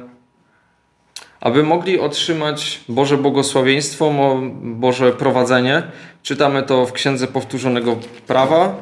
aby 1.41 1.63
mogli 1.63 1.99
otrzymać 1.99 2.79
Boże 2.89 3.17
błogosławieństwo, 3.17 4.13
Boże 4.61 5.11
prowadzenie. 5.11 5.83
Czytamy 6.23 6.63
to 6.63 6.85
w 6.85 6.91
Księdze 6.91 7.27
Powtórzonego 7.27 7.97
Prawa 8.27 8.75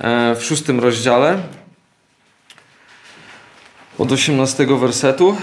e, 0.00 0.34
w 0.34 0.44
szóstym 0.44 0.80
rozdziale 0.80 1.38
od 3.98 4.12
18 4.12 4.66
wersetu. 4.66 5.36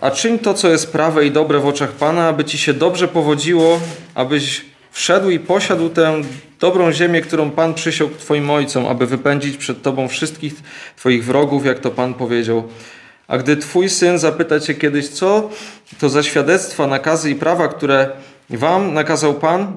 A 0.00 0.10
czyń 0.10 0.38
to, 0.38 0.54
co 0.54 0.68
jest 0.68 0.92
prawe 0.92 1.26
i 1.26 1.30
dobre 1.30 1.58
w 1.58 1.66
oczach 1.66 1.92
Pana, 1.92 2.28
aby 2.28 2.44
ci 2.44 2.58
się 2.58 2.74
dobrze 2.74 3.08
powodziło, 3.08 3.80
abyś 4.14 4.75
wszedł 4.96 5.30
i 5.30 5.38
posiadł 5.38 5.88
tę 5.88 6.22
dobrą 6.60 6.92
ziemię, 6.92 7.20
którą 7.20 7.50
Pan 7.50 7.74
przysiągł 7.74 8.16
Twoim 8.16 8.50
ojcom, 8.50 8.86
aby 8.86 9.06
wypędzić 9.06 9.56
przed 9.56 9.82
Tobą 9.82 10.08
wszystkich 10.08 10.54
Twoich 10.96 11.24
wrogów, 11.24 11.66
jak 11.66 11.78
to 11.78 11.90
Pan 11.90 12.14
powiedział. 12.14 12.68
A 13.28 13.38
gdy 13.38 13.56
Twój 13.56 13.88
syn 13.88 14.18
zapyta 14.18 14.60
Cię 14.60 14.74
kiedyś, 14.74 15.08
co 15.08 15.50
to 16.00 16.08
za 16.08 16.22
świadectwa, 16.22 16.86
nakazy 16.86 17.30
i 17.30 17.34
prawa, 17.34 17.68
które 17.68 18.10
Wam 18.50 18.94
nakazał 18.94 19.34
Pan, 19.34 19.76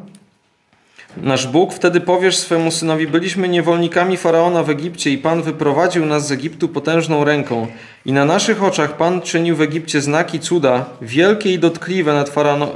nasz 1.17 1.47
Bóg, 1.47 1.73
wtedy 1.73 2.01
powiesz 2.01 2.37
swemu 2.37 2.71
synowi: 2.71 3.07
Byliśmy 3.07 3.49
niewolnikami 3.49 4.17
faraona 4.17 4.63
w 4.63 4.69
Egipcie 4.69 5.11
i 5.11 5.17
Pan 5.17 5.41
wyprowadził 5.41 6.05
nas 6.05 6.27
z 6.27 6.31
Egiptu 6.31 6.69
potężną 6.69 7.23
ręką. 7.23 7.67
I 8.05 8.13
na 8.13 8.25
naszych 8.25 8.63
oczach 8.63 8.97
Pan 8.97 9.21
czynił 9.21 9.55
w 9.55 9.61
Egipcie 9.61 10.01
znaki 10.01 10.39
cuda, 10.39 10.85
wielkie 11.01 11.53
i 11.53 11.59
dotkliwe 11.59 12.13
nad 12.13 12.29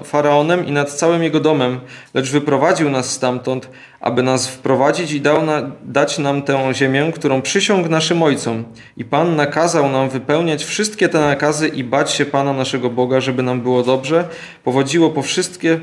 faraonem 0.04 0.68
i 0.68 0.72
nad 0.72 0.92
całym 0.92 1.24
jego 1.24 1.40
domem, 1.40 1.80
lecz 2.14 2.32
wyprowadził 2.32 2.90
nas 2.90 3.12
stamtąd, 3.12 3.70
aby 4.00 4.24
nas 4.24 4.48
wprowadzić 4.48 5.12
i 5.12 5.22
dał 5.22 5.46
na, 5.46 5.72
dać 5.84 6.20
nam 6.20 6.42
tę 6.42 6.74
ziemię, 6.74 7.12
którą 7.16 7.42
przysiągł 7.42 7.90
naszym 7.90 8.24
ojcom. 8.24 8.64
I 8.98 9.06
Pan 9.06 9.36
nakazał 9.36 9.90
nam 9.90 10.10
wypełniać 10.10 10.64
wszystkie 10.64 11.10
te 11.10 11.20
nakazy 11.20 11.68
i 11.68 11.84
bać 11.84 12.12
się 12.12 12.26
Pana 12.26 12.54
naszego 12.54 12.90
Boga, 12.90 13.22
żeby 13.22 13.44
nam 13.44 13.62
było 13.62 13.84
dobrze, 13.84 14.28
powodziło 14.64 15.10
po 15.10 15.22
wszystkie 15.22 15.80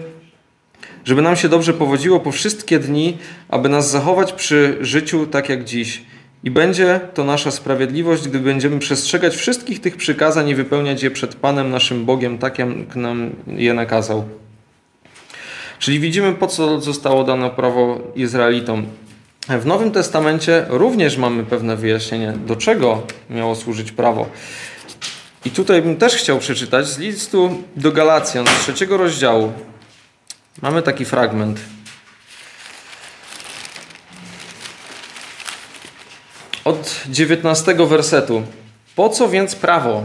żeby 1.04 1.22
nam 1.22 1.36
się 1.36 1.48
dobrze 1.48 1.74
powodziło 1.74 2.20
po 2.20 2.32
wszystkie 2.32 2.78
dni, 2.78 3.18
aby 3.48 3.68
nas 3.68 3.90
zachować 3.90 4.32
przy 4.32 4.76
życiu 4.80 5.26
tak 5.26 5.48
jak 5.48 5.64
dziś. 5.64 6.02
I 6.44 6.50
będzie 6.50 7.00
to 7.14 7.24
nasza 7.24 7.50
sprawiedliwość, 7.50 8.28
gdy 8.28 8.38
będziemy 8.38 8.78
przestrzegać 8.78 9.36
wszystkich 9.36 9.80
tych 9.80 9.96
przykazań 9.96 10.48
i 10.48 10.54
wypełniać 10.54 11.02
je 11.02 11.10
przed 11.10 11.34
Panem 11.34 11.70
naszym 11.70 12.04
Bogiem, 12.04 12.38
tak 12.38 12.58
jak 12.58 12.96
nam 12.96 13.30
je 13.46 13.74
nakazał. 13.74 14.24
Czyli 15.78 16.00
widzimy, 16.00 16.32
po 16.32 16.46
co 16.46 16.80
zostało 16.80 17.24
dane 17.24 17.50
prawo 17.50 18.00
Izraelitom. 18.14 18.86
W 19.48 19.66
Nowym 19.66 19.90
Testamencie 19.90 20.66
również 20.68 21.16
mamy 21.16 21.44
pewne 21.44 21.76
wyjaśnienie, 21.76 22.32
do 22.46 22.56
czego 22.56 23.02
miało 23.30 23.54
służyć 23.54 23.92
prawo. 23.92 24.26
I 25.44 25.50
tutaj 25.50 25.82
bym 25.82 25.96
też 25.96 26.14
chciał 26.14 26.38
przeczytać 26.38 26.88
z 26.88 26.98
listu 26.98 27.62
do 27.76 27.92
Galacjan, 27.92 28.46
z 28.46 28.62
trzeciego 28.62 28.96
rozdziału, 28.96 29.52
Mamy 30.62 30.82
taki 30.82 31.04
fragment. 31.04 31.60
Od 36.64 37.00
19 37.08 37.74
wersetu. 37.74 38.42
Po 38.96 39.08
co 39.08 39.28
więc 39.28 39.54
prawo 39.54 40.02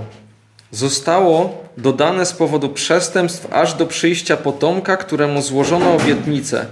zostało 0.71 1.63
dodane 1.77 2.25
z 2.25 2.33
powodu 2.33 2.69
przestępstw 2.69 3.53
aż 3.53 3.73
do 3.73 3.85
przyjścia 3.85 4.37
potomka, 4.37 4.97
któremu 4.97 5.41
złożono 5.41 5.93
obietnicę? 5.95 6.65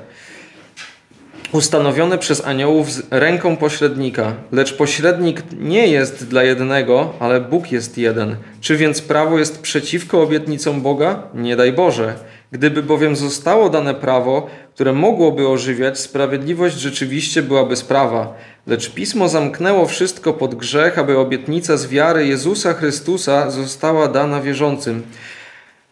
Ustanowione 1.54 2.18
przez 2.18 2.46
aniołów 2.46 2.92
z 2.92 3.04
ręką 3.12 3.58
pośrednika. 3.58 4.34
Lecz 4.52 4.74
pośrednik 4.78 5.44
nie 5.60 5.88
jest 5.88 6.28
dla 6.28 6.44
jednego, 6.44 7.14
ale 7.20 7.42
Bóg 7.42 7.72
jest 7.72 7.98
jeden. 7.98 8.36
Czy 8.62 8.78
więc 8.78 9.02
prawo 9.02 9.40
jest 9.40 9.62
przeciwko 9.62 10.22
obietnicom 10.22 10.82
Boga? 10.82 11.24
Nie 11.34 11.56
daj 11.56 11.74
Boże. 11.74 12.14
Gdyby 12.52 12.84
bowiem 12.84 13.16
zostało 13.16 13.70
dane 13.70 13.94
prawo, 13.94 14.48
które 14.74 14.94
mogłoby 14.94 15.48
ożywiać, 15.48 16.00
sprawiedliwość 16.00 16.76
rzeczywiście 16.76 17.42
byłaby 17.42 17.76
sprawa. 17.76 18.34
Lecz 18.68 18.90
pismo 18.90 19.30
zamknęło 19.30 19.86
wszystko 19.86 20.34
pod 20.34 20.56
grzech, 20.56 21.00
aby 21.00 21.18
obietnica 21.18 21.78
z 21.78 21.88
wiary 21.88 22.28
Jezusa 22.28 22.74
Chrystusa 22.74 23.52
została 23.52 24.08
dana 24.08 24.42
wierzącym. 24.42 25.04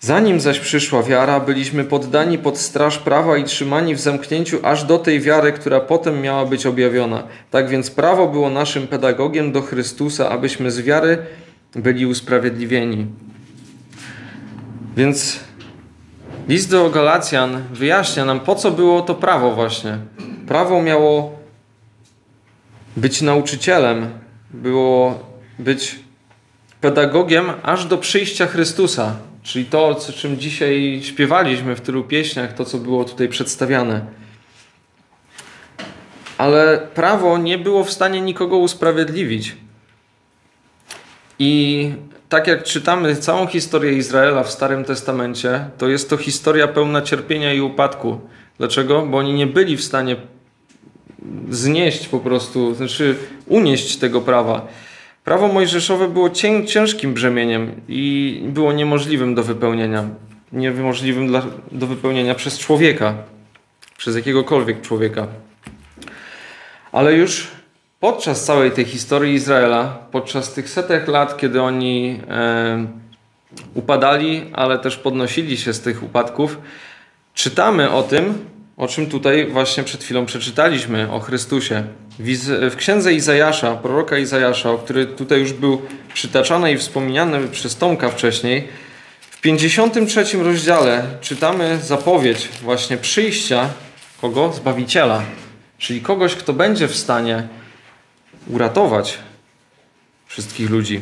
Zanim 0.04 0.40
zaś 0.40 0.60
przyszła 0.60 1.04
wiara, 1.04 1.40
byliśmy 1.40 1.84
poddani 1.84 2.38
pod 2.38 2.58
straż 2.58 2.98
prawa 2.98 3.38
i 3.38 3.44
trzymani 3.44 3.96
w 3.96 4.00
zamknięciu 4.00 4.60
aż 4.64 4.84
do 4.84 5.00
tej 5.00 5.20
wiary, 5.20 5.52
która 5.52 5.80
potem 5.80 6.22
miała 6.22 6.46
być 6.46 6.66
objawiona. 6.66 7.24
Tak 7.52 7.70
więc 7.70 7.92
prawo 7.92 8.28
było 8.28 8.50
naszym 8.50 8.88
pedagogiem 8.88 9.52
do 9.52 9.62
Chrystusa, 9.62 10.30
abyśmy 10.30 10.72
z 10.72 10.82
wiary 10.82 11.18
byli 11.76 12.06
usprawiedliwieni. 12.06 13.08
Więc 14.98 15.40
list 16.48 16.72
do 16.72 16.90
Galacjan 16.90 17.64
wyjaśnia 17.74 18.26
nam, 18.26 18.40
po 18.40 18.56
co 18.56 18.72
było 18.72 19.02
to 19.02 19.16
prawo 19.16 19.52
właśnie. 19.52 19.98
Prawo 20.48 20.82
miało 20.82 21.40
być 22.98 23.22
nauczycielem, 23.22 24.10
było 24.54 25.20
być 25.60 26.00
pedagogiem 26.82 27.46
aż 27.64 27.86
do 27.86 27.98
przyjścia 27.98 28.48
Chrystusa. 28.48 29.31
Czyli 29.44 29.66
to, 29.66 29.88
o 29.88 29.96
czym 29.96 30.38
dzisiaj 30.38 31.02
śpiewaliśmy 31.04 31.76
w 31.76 31.82
tylu 31.82 32.04
pieśniach, 32.04 32.54
to 32.54 32.66
co 32.66 32.78
było 32.78 33.04
tutaj 33.04 33.30
przedstawiane. 33.30 34.06
Ale 36.38 36.88
prawo 36.94 37.38
nie 37.38 37.58
było 37.58 37.84
w 37.84 37.92
stanie 37.92 38.22
nikogo 38.22 38.58
usprawiedliwić. 38.58 39.56
I 41.40 41.92
tak 42.30 42.48
jak 42.48 42.64
czytamy 42.64 43.16
całą 43.16 43.48
historię 43.48 43.94
Izraela 43.94 44.44
w 44.44 44.52
Starym 44.52 44.86
Testamencie, 44.86 45.70
to 45.78 45.88
jest 45.88 46.10
to 46.10 46.18
historia 46.18 46.68
pełna 46.68 47.02
cierpienia 47.02 47.54
i 47.54 47.62
upadku. 47.62 48.20
Dlaczego? 48.58 49.06
Bo 49.06 49.18
oni 49.18 49.34
nie 49.34 49.48
byli 49.48 49.78
w 49.78 49.84
stanie 49.84 50.16
znieść 51.50 52.08
po 52.08 52.20
prostu, 52.20 52.76
znaczy 52.76 53.16
unieść 53.48 53.98
tego 53.98 54.22
prawa. 54.22 54.68
Prawo 55.24 55.48
mojżeszowe 55.48 56.08
było 56.08 56.30
ciężkim 56.66 57.14
brzemieniem 57.14 57.82
i 57.88 58.42
było 58.46 58.74
niemożliwym 58.74 59.36
do 59.36 59.44
wypełnienia. 59.44 60.06
Niemożliwym 60.52 61.28
dla, 61.28 61.42
do 61.72 61.88
wypełnienia 61.88 62.36
przez 62.36 62.60
człowieka, 62.60 63.14
przez 63.98 64.16
jakiegokolwiek 64.16 64.82
człowieka. 64.82 65.28
Ale 66.92 67.14
już 67.14 67.48
podczas 68.00 68.46
całej 68.46 68.72
tej 68.72 68.86
historii 68.86 69.34
Izraela, 69.34 70.00
podczas 70.12 70.54
tych 70.54 70.70
setek 70.70 71.08
lat, 71.08 71.38
kiedy 71.38 71.62
oni 71.62 72.20
e, 72.30 72.88
upadali, 73.74 74.46
ale 74.54 74.80
też 74.80 74.98
podnosili 74.98 75.58
się 75.58 75.74
z 75.74 75.82
tych 75.82 76.04
upadków, 76.04 76.58
czytamy 77.34 77.92
o 77.92 78.04
tym, 78.04 78.46
o 78.82 78.88
czym 78.88 79.08
tutaj 79.08 79.48
właśnie 79.48 79.84
przed 79.84 80.04
chwilą 80.04 80.26
przeczytaliśmy, 80.26 81.12
o 81.12 81.20
Chrystusie. 81.20 81.84
W 82.70 82.76
księdze 82.76 83.14
Izajasza, 83.14 83.76
proroka 83.76 84.18
Izajasza, 84.18 84.70
który 84.84 85.06
tutaj 85.06 85.40
już 85.40 85.54
był 85.54 85.82
przytaczany 86.14 86.72
i 86.72 86.78
wspomniany 86.78 87.48
przez 87.48 87.76
Tomka 87.76 88.10
wcześniej, 88.10 88.68
w 89.22 89.42
53 89.42 90.44
rozdziale 90.44 91.04
czytamy 91.22 91.80
zapowiedź 91.84 92.50
właśnie 92.62 92.98
przyjścia 92.98 93.70
kogo? 94.22 94.54
Zbawiciela, 94.54 95.24
czyli 95.78 96.02
kogoś, 96.02 96.36
kto 96.36 96.54
będzie 96.54 96.88
w 96.88 96.96
stanie 96.96 97.48
uratować 98.48 99.18
wszystkich 100.28 100.70
ludzi. 100.70 101.00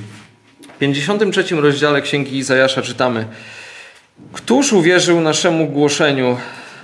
W 0.75 0.77
53 0.77 1.55
rozdziale 1.55 2.01
Księgi 2.01 2.37
Izajasza 2.37 2.81
czytamy 2.81 3.27
Któż 4.33 4.73
uwierzył 4.73 5.21
naszemu 5.21 5.67
głoszeniu, 5.67 6.37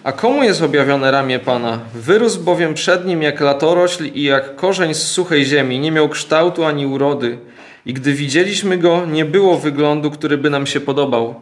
a 0.06 0.12
komu 0.12 0.44
jest 0.44 0.62
objawione 0.62 1.12
ramię 1.12 1.40
Pana? 1.40 1.80
Wyrósł 1.96 2.44
bowiem 2.44 2.74
przed 2.74 3.06
nim 3.06 3.22
jak 3.22 3.42
latorośl 3.42 4.06
i 4.14 4.24
jak 4.24 4.56
korzeń 4.56 4.94
z 4.94 5.04
suchej 5.04 5.46
ziemi, 5.46 5.80
nie 5.80 5.92
miał 5.92 6.10
kształtu 6.10 6.64
ani 6.64 6.86
urody. 6.86 7.38
I 7.86 7.94
gdy 7.94 8.14
widzieliśmy 8.14 8.78
go, 8.78 9.06
nie 9.06 9.26
było 9.26 9.58
wyglądu, 9.58 10.12
który 10.12 10.38
by 10.38 10.50
nam 10.50 10.68
się 10.68 10.80
podobał. 10.80 11.42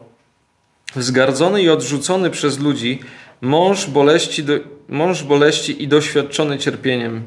wzgardzony 0.95 1.61
i 1.61 1.69
odrzucony 1.69 2.29
przez 2.29 2.59
ludzi, 2.59 2.99
mąż 3.41 3.85
boleści, 3.85 4.43
do, 4.43 4.53
mąż 4.89 5.23
boleści 5.23 5.83
i 5.83 5.87
doświadczony 5.87 6.57
cierpieniem. 6.57 7.23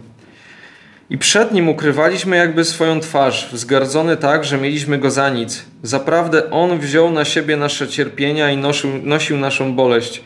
I 1.10 1.18
przed 1.18 1.52
nim 1.52 1.68
ukrywaliśmy 1.68 2.36
jakby 2.36 2.64
swoją 2.64 3.00
twarz, 3.00 3.48
wzgardzony 3.52 4.16
tak, 4.16 4.44
że 4.44 4.58
mieliśmy 4.58 4.98
go 4.98 5.10
za 5.10 5.30
nic. 5.30 5.64
Zaprawdę 5.82 6.50
on 6.50 6.78
wziął 6.78 7.10
na 7.10 7.24
siebie 7.24 7.56
nasze 7.56 7.88
cierpienia 7.88 8.50
i 8.50 8.56
nosił, 8.56 8.90
nosił 9.02 9.36
naszą 9.36 9.74
boleść. 9.74 10.22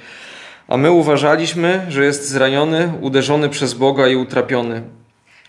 A 0.71 0.77
my 0.77 0.91
uważaliśmy, 0.91 1.87
że 1.89 2.05
jest 2.05 2.29
zraniony, 2.29 2.93
uderzony 3.01 3.49
przez 3.49 3.75
Boga 3.75 4.09
i 4.09 4.17
utrapiony. 4.17 4.83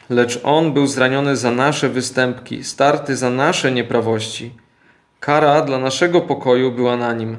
Lecz 0.09 0.39
on 0.43 0.73
był 0.73 0.87
zraniony 0.87 1.37
za 1.37 1.51
nasze 1.51 1.89
występki, 1.89 2.63
starty 2.63 3.15
za 3.15 3.29
nasze 3.29 3.71
nieprawości. 3.71 4.51
Kara 5.19 5.61
dla 5.61 5.77
naszego 5.77 6.21
pokoju 6.21 6.71
była 6.71 6.97
na 6.97 7.13
nim, 7.13 7.37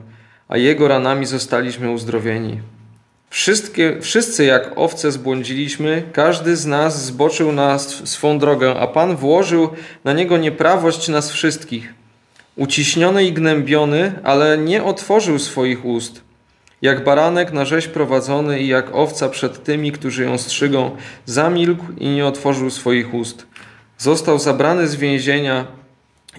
a 0.48 0.56
jego 0.56 0.88
ranami 0.88 1.26
zostaliśmy 1.26 1.90
uzdrowieni. 1.90 2.60
Wszystkie, 3.30 3.96
wszyscy 4.00 4.44
jak 4.44 4.72
owce 4.76 5.12
zbłądziliśmy, 5.12 6.02
każdy 6.12 6.56
z 6.56 6.66
nas 6.66 7.04
zboczył 7.04 7.52
na 7.52 7.78
swą 7.78 8.38
drogę, 8.38 8.74
a 8.80 8.86
Pan 8.86 9.16
włożył 9.16 9.68
na 10.04 10.12
niego 10.12 10.36
nieprawość 10.36 11.08
nas 11.08 11.30
wszystkich. 11.30 11.94
Uciśniony 12.56 13.24
i 13.24 13.32
gnębiony, 13.32 14.12
ale 14.24 14.58
nie 14.58 14.84
otworzył 14.84 15.38
swoich 15.38 15.84
ust. 15.84 16.31
Jak 16.82 17.04
baranek 17.04 17.52
na 17.52 17.64
rzeź 17.64 17.88
prowadzony 17.88 18.60
i 18.60 18.68
jak 18.68 18.94
owca 18.94 19.28
przed 19.28 19.64
tymi, 19.64 19.92
którzy 19.92 20.24
ją 20.24 20.38
strzygą, 20.38 20.90
zamilkł 21.26 21.84
i 21.98 22.08
nie 22.08 22.26
otworzył 22.26 22.70
swoich 22.70 23.14
ust. 23.14 23.46
Został 23.98 24.38
zabrany 24.38 24.88
z 24.88 24.96
więzienia 24.96 25.66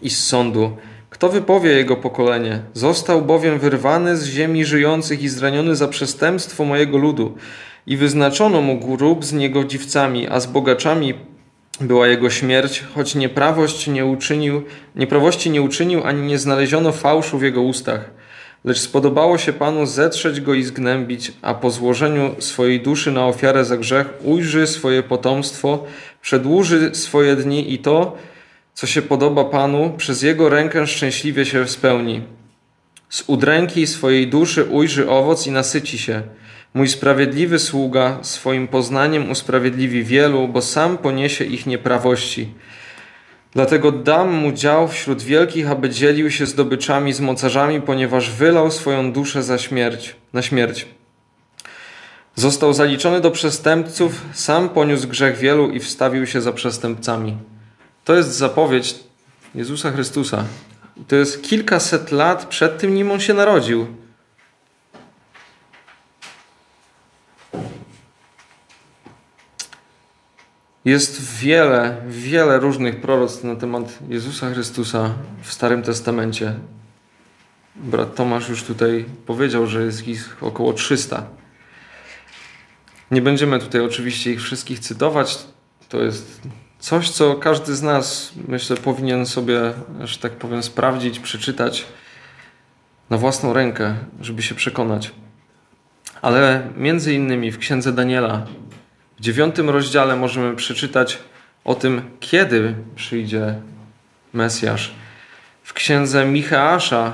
i 0.01 0.09
z 0.09 0.25
sądu. 0.25 0.77
Kto 1.09 1.29
wypowie 1.29 1.71
jego 1.71 1.95
pokolenie? 1.95 2.61
Został 2.73 3.21
bowiem 3.21 3.59
wyrwany 3.59 4.17
z 4.17 4.25
ziemi 4.25 4.65
żyjących 4.65 5.21
i 5.21 5.29
zraniony 5.29 5.75
za 5.75 5.87
przestępstwo 5.87 6.65
mojego 6.65 6.97
ludu. 6.97 7.37
I 7.87 7.97
wyznaczono 7.97 8.61
mu 8.61 8.79
grób 8.79 9.25
z 9.25 9.33
niegodziwcami, 9.33 10.27
a 10.27 10.39
z 10.39 10.47
bogaczami 10.47 11.13
była 11.81 12.07
jego 12.07 12.29
śmierć, 12.29 12.83
choć 12.95 13.15
nieprawość 13.15 13.87
nie 13.87 14.05
uczynił, 14.05 14.63
nieprawości 14.95 15.49
nie 15.49 15.61
uczynił, 15.61 16.03
ani 16.03 16.21
nie 16.21 16.37
znaleziono 16.37 16.91
fałszu 16.91 17.37
w 17.37 17.43
jego 17.43 17.61
ustach. 17.61 18.22
Lecz 18.63 18.79
spodobało 18.79 19.37
się 19.37 19.53
Panu 19.53 19.85
zetrzeć 19.85 20.41
go 20.41 20.53
i 20.53 20.63
zgnębić, 20.63 21.31
a 21.41 21.53
po 21.53 21.69
złożeniu 21.69 22.35
swojej 22.39 22.81
duszy 22.81 23.11
na 23.11 23.27
ofiarę 23.27 23.65
za 23.65 23.77
grzech 23.77 24.07
ujrzy 24.23 24.67
swoje 24.67 25.03
potomstwo, 25.03 25.85
przedłuży 26.21 26.95
swoje 26.95 27.35
dni 27.35 27.73
i 27.73 27.79
to, 27.79 28.17
co 28.73 28.87
się 28.87 29.01
podoba 29.01 29.45
Panu, 29.45 29.93
przez 29.97 30.21
Jego 30.21 30.49
rękę 30.49 30.87
szczęśliwie 30.87 31.45
się 31.45 31.67
spełni. 31.67 32.21
Z 33.09 33.23
udręki 33.27 33.87
swojej 33.87 34.27
duszy 34.27 34.63
ujrzy 34.63 35.09
owoc 35.09 35.47
i 35.47 35.51
nasyci 35.51 35.97
się. 35.97 36.21
Mój 36.73 36.87
sprawiedliwy 36.87 37.59
sługa 37.59 38.19
swoim 38.21 38.67
poznaniem 38.67 39.31
usprawiedliwi 39.31 40.03
wielu, 40.03 40.47
bo 40.47 40.61
sam 40.61 40.97
poniesie 40.97 41.45
ich 41.45 41.65
nieprawości. 41.65 42.53
Dlatego 43.53 43.91
dam 43.91 44.33
mu 44.33 44.51
dział 44.51 44.87
wśród 44.87 45.21
wielkich, 45.21 45.71
aby 45.71 45.89
dzielił 45.89 46.31
się 46.31 46.45
zdobyczami 46.45 47.13
z 47.13 47.19
mocarzami, 47.19 47.81
ponieważ 47.81 48.31
wylał 48.31 48.71
swoją 48.71 49.11
duszę 49.11 49.43
za 49.43 49.57
śmierć, 49.57 50.15
na 50.33 50.41
śmierć. 50.41 50.85
Został 52.35 52.73
zaliczony 52.73 53.21
do 53.21 53.31
przestępców, 53.31 54.21
sam 54.33 54.69
poniósł 54.69 55.07
grzech 55.07 55.37
wielu 55.37 55.69
i 55.69 55.79
wstawił 55.79 56.27
się 56.27 56.41
za 56.41 56.53
przestępcami. 56.53 57.37
To 58.03 58.15
jest 58.15 58.29
zapowiedź 58.29 58.95
Jezusa 59.55 59.91
Chrystusa. 59.91 60.43
To 61.07 61.15
jest 61.15 61.43
kilkaset 61.43 62.11
lat 62.11 62.45
przed 62.45 62.77
tym, 62.77 62.95
nim 62.95 63.11
on 63.11 63.19
się 63.19 63.33
narodził. 63.33 63.87
Jest 70.85 71.37
wiele, 71.37 71.97
wiele 72.07 72.59
różnych 72.59 73.01
proroctw 73.01 73.43
na 73.43 73.55
temat 73.55 73.99
Jezusa 74.09 74.49
Chrystusa 74.49 75.13
w 75.41 75.53
Starym 75.53 75.81
Testamencie. 75.81 76.53
Brat 77.75 78.15
Tomasz 78.15 78.49
już 78.49 78.63
tutaj 78.63 79.05
powiedział, 79.25 79.67
że 79.67 79.83
jest 79.83 80.07
ich 80.07 80.37
około 80.41 80.73
300. 80.73 81.25
Nie 83.11 83.21
będziemy 83.21 83.59
tutaj 83.59 83.81
oczywiście 83.81 84.31
ich 84.31 84.41
wszystkich 84.41 84.79
cytować. 84.79 85.37
To 85.89 86.01
jest 86.01 86.41
coś, 86.79 87.09
co 87.09 87.35
każdy 87.35 87.75
z 87.75 87.81
nas, 87.81 88.31
myślę, 88.47 88.77
powinien 88.77 89.25
sobie, 89.25 89.73
że 90.03 90.17
tak 90.17 90.31
powiem, 90.31 90.63
sprawdzić, 90.63 91.19
przeczytać 91.19 91.85
na 93.09 93.17
własną 93.17 93.53
rękę, 93.53 93.95
żeby 94.21 94.41
się 94.41 94.55
przekonać. 94.55 95.11
Ale 96.21 96.67
między 96.77 97.13
innymi 97.13 97.51
w 97.51 97.57
księdze 97.57 97.93
Daniela, 97.93 98.45
dziewiątym 99.23 99.69
rozdziale 99.69 100.15
możemy 100.15 100.55
przeczytać 100.55 101.19
o 101.65 101.75
tym, 101.75 102.01
kiedy 102.19 102.75
przyjdzie 102.95 103.55
Mesjasz. 104.33 104.91
W 105.63 105.73
księdze 105.73 106.25
Micheasza, 106.25 107.13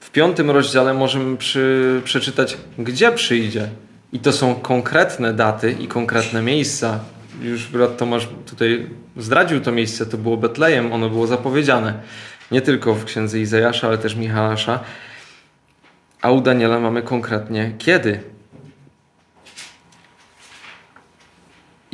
w 0.00 0.10
piątym 0.10 0.50
rozdziale 0.50 0.94
możemy 0.94 1.36
przy, 1.36 2.00
przeczytać, 2.04 2.56
gdzie 2.78 3.12
przyjdzie. 3.12 3.68
I 4.12 4.18
to 4.18 4.32
są 4.32 4.54
konkretne 4.54 5.32
daty 5.32 5.72
i 5.72 5.88
konkretne 5.88 6.42
miejsca, 6.42 7.00
już 7.42 7.66
brat 7.66 7.96
Tomasz 7.96 8.28
tutaj 8.46 8.86
zdradził 9.16 9.60
to 9.60 9.72
miejsce, 9.72 10.06
to 10.06 10.18
było 10.18 10.36
Betlejem, 10.36 10.92
ono 10.92 11.10
było 11.10 11.26
zapowiedziane. 11.26 12.00
Nie 12.50 12.62
tylko 12.62 12.94
w 12.94 13.04
księdze 13.04 13.40
Izajasza, 13.40 13.86
ale 13.86 13.98
też 13.98 14.14
Michała. 14.14 14.56
A 16.22 16.30
u 16.30 16.40
Daniela 16.40 16.80
mamy 16.80 17.02
konkretnie 17.02 17.72
kiedy. 17.78 18.33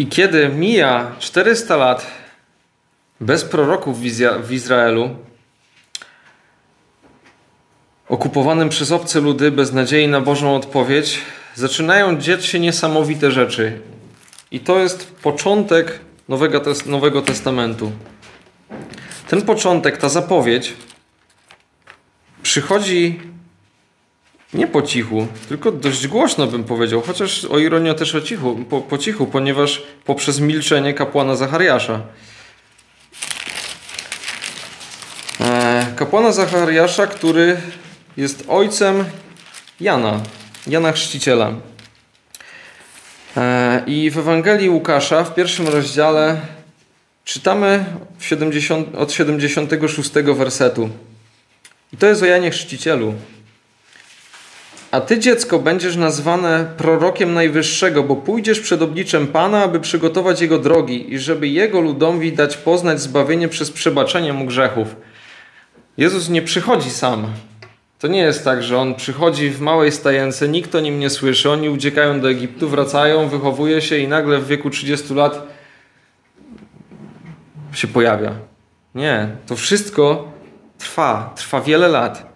I 0.00 0.06
kiedy 0.06 0.48
mija 0.48 1.12
400 1.18 1.76
lat 1.76 2.06
bez 3.20 3.44
proroków 3.44 4.00
w 4.42 4.52
Izraelu, 4.52 5.16
okupowanym 8.08 8.68
przez 8.68 8.92
obce 8.92 9.20
ludy, 9.20 9.50
bez 9.50 9.72
nadziei 9.72 10.08
na 10.08 10.20
Bożą 10.20 10.56
odpowiedź, 10.56 11.18
zaczynają 11.54 12.18
dziać 12.18 12.44
się 12.44 12.60
niesamowite 12.60 13.30
rzeczy. 13.30 13.80
I 14.50 14.60
to 14.60 14.78
jest 14.78 15.14
początek 15.14 16.00
Nowego, 16.28 16.62
Nowego 16.86 17.22
Testamentu. 17.22 17.92
Ten 19.28 19.42
początek, 19.42 19.96
ta 19.96 20.08
zapowiedź 20.08 20.72
przychodzi 22.42 23.20
nie 24.54 24.66
po 24.66 24.82
cichu, 24.82 25.26
tylko 25.48 25.72
dość 25.72 26.06
głośno 26.06 26.46
bym 26.46 26.64
powiedział, 26.64 27.00
chociaż 27.00 27.44
o 27.44 27.58
ironię 27.58 27.94
też 27.94 28.14
o 28.14 28.20
cichu, 28.20 28.64
po, 28.70 28.80
po 28.80 28.98
cichu, 28.98 29.26
ponieważ 29.26 29.82
poprzez 30.04 30.40
milczenie 30.40 30.94
kapłana 30.94 31.36
Zachariasza. 31.36 32.00
E, 35.40 35.86
kapłana 35.96 36.32
Zachariasza, 36.32 37.06
który 37.06 37.56
jest 38.16 38.44
ojcem 38.48 39.04
Jana, 39.80 40.20
Jana 40.66 40.92
Chrzciciela. 40.92 41.52
E, 43.36 43.82
I 43.86 44.10
w 44.10 44.18
Ewangelii 44.18 44.70
Łukasza 44.70 45.24
w 45.24 45.34
pierwszym 45.34 45.68
rozdziale 45.68 46.40
czytamy 47.24 47.84
70, 48.20 48.94
od 48.94 49.12
76 49.12 50.10
wersetu. 50.12 50.90
I 51.92 51.96
to 51.96 52.06
jest 52.06 52.22
o 52.22 52.26
Janie 52.26 52.50
Chrzcicielu. 52.50 53.14
A 54.90 55.00
ty, 55.00 55.18
dziecko, 55.18 55.58
będziesz 55.58 55.96
nazwane 55.96 56.74
prorokiem 56.76 57.34
Najwyższego, 57.34 58.02
bo 58.02 58.16
pójdziesz 58.16 58.60
przed 58.60 58.82
obliczem 58.82 59.26
Pana, 59.26 59.64
aby 59.64 59.80
przygotować 59.80 60.40
Jego 60.40 60.58
drogi 60.58 61.14
i 61.14 61.18
żeby 61.18 61.48
Jego 61.48 61.80
ludowi 61.80 62.32
dać 62.32 62.56
poznać 62.56 63.00
zbawienie 63.00 63.48
przez 63.48 63.70
przebaczenie 63.70 64.32
mu 64.32 64.46
grzechów. 64.46 64.96
Jezus 65.96 66.28
nie 66.28 66.42
przychodzi 66.42 66.90
sam. 66.90 67.26
To 67.98 68.08
nie 68.08 68.20
jest 68.20 68.44
tak, 68.44 68.62
że 68.62 68.78
on 68.78 68.94
przychodzi 68.94 69.50
w 69.50 69.60
małej 69.60 69.92
stajence, 69.92 70.48
nikt 70.48 70.74
o 70.74 70.80
nim 70.80 70.98
nie 70.98 71.10
słyszy, 71.10 71.50
oni 71.50 71.68
uciekają 71.68 72.20
do 72.20 72.30
Egiptu, 72.30 72.68
wracają, 72.68 73.28
wychowuje 73.28 73.82
się 73.82 73.98
i 73.98 74.08
nagle 74.08 74.38
w 74.38 74.46
wieku 74.46 74.70
30 74.70 75.14
lat 75.14 75.46
się 77.72 77.88
pojawia. 77.88 78.32
Nie, 78.94 79.28
to 79.46 79.56
wszystko 79.56 80.32
trwa, 80.78 81.32
trwa 81.36 81.60
wiele 81.60 81.88
lat. 81.88 82.29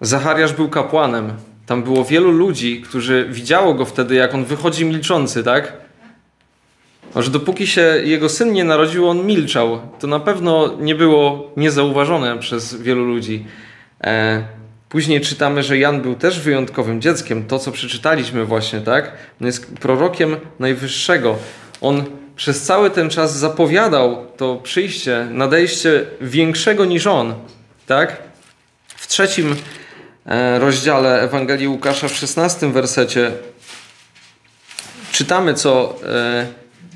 Zachariasz 0.00 0.52
był 0.52 0.68
kapłanem. 0.68 1.32
Tam 1.66 1.82
było 1.82 2.04
wielu 2.04 2.30
ludzi, 2.30 2.82
którzy 2.82 3.28
widziało 3.30 3.74
go 3.74 3.84
wtedy, 3.84 4.14
jak 4.14 4.34
on 4.34 4.44
wychodzi 4.44 4.84
milczący, 4.84 5.44
tak? 5.44 5.72
A 7.14 7.22
że 7.22 7.30
dopóki 7.30 7.66
się 7.66 7.80
jego 8.04 8.28
syn 8.28 8.52
nie 8.52 8.64
narodził, 8.64 9.08
on 9.08 9.26
milczał. 9.26 9.80
To 10.00 10.06
na 10.06 10.20
pewno 10.20 10.76
nie 10.80 10.94
było 10.94 11.50
niezauważone 11.56 12.38
przez 12.38 12.82
wielu 12.82 13.04
ludzi. 13.04 13.44
E, 14.04 14.42
później 14.88 15.20
czytamy, 15.20 15.62
że 15.62 15.78
Jan 15.78 16.00
był 16.00 16.14
też 16.14 16.40
wyjątkowym 16.40 17.00
dzieckiem. 17.00 17.44
To, 17.44 17.58
co 17.58 17.72
przeczytaliśmy 17.72 18.44
właśnie, 18.44 18.80
tak? 18.80 19.12
On 19.40 19.46
jest 19.46 19.76
prorokiem 19.76 20.36
Najwyższego. 20.58 21.36
On 21.80 22.04
przez 22.36 22.62
cały 22.62 22.90
ten 22.90 23.10
czas 23.10 23.38
zapowiadał 23.38 24.26
to 24.36 24.56
przyjście, 24.56 25.28
nadejście 25.30 26.04
większego 26.20 26.84
niż 26.84 27.06
on, 27.06 27.34
tak? 27.86 28.16
W 28.96 29.06
trzecim 29.06 29.56
rozdziale 30.58 31.22
Ewangelii 31.22 31.68
Łukasza 31.68 32.08
w 32.08 32.14
16 32.14 32.72
wersecie 32.72 33.32
czytamy, 35.12 35.54
co 35.54 35.96
e, 36.06 36.46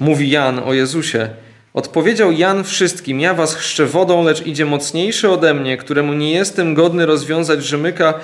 mówi 0.00 0.30
Jan 0.30 0.58
o 0.58 0.72
Jezusie. 0.72 1.28
Odpowiedział 1.74 2.32
Jan 2.32 2.64
wszystkim: 2.64 3.20
Ja 3.20 3.34
was 3.34 3.54
chrzczę 3.54 3.86
wodą, 3.86 4.24
lecz 4.24 4.46
idzie 4.46 4.66
mocniejszy 4.66 5.30
ode 5.30 5.54
mnie, 5.54 5.76
któremu 5.76 6.12
nie 6.12 6.32
jestem 6.32 6.74
godny 6.74 7.06
rozwiązać 7.06 7.64
rzemyka 7.64 8.14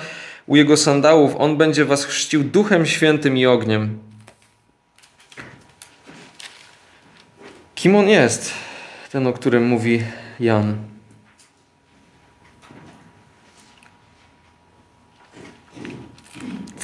u 0.47 0.55
jego 0.55 0.77
sandałów. 0.77 1.35
On 1.37 1.57
będzie 1.57 1.85
was 1.85 2.05
chrzcił 2.05 2.43
duchem 2.43 2.85
świętym 2.85 3.37
i 3.37 3.45
ogniem. 3.45 3.99
Kim 7.75 7.95
on 7.95 8.09
jest? 8.09 8.53
Ten, 9.11 9.27
o 9.27 9.33
którym 9.33 9.67
mówi 9.67 10.03
Jan. 10.39 10.88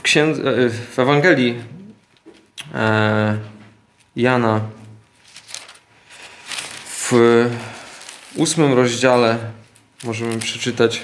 Księdze, 0.05 0.41
w 0.69 0.99
Ewangelii 0.99 1.55
e, 2.75 3.37
Jana 4.15 4.61
w 6.87 7.11
ósmym 8.35 8.73
rozdziale 8.73 9.37
możemy 10.03 10.39
przeczytać 10.39 11.01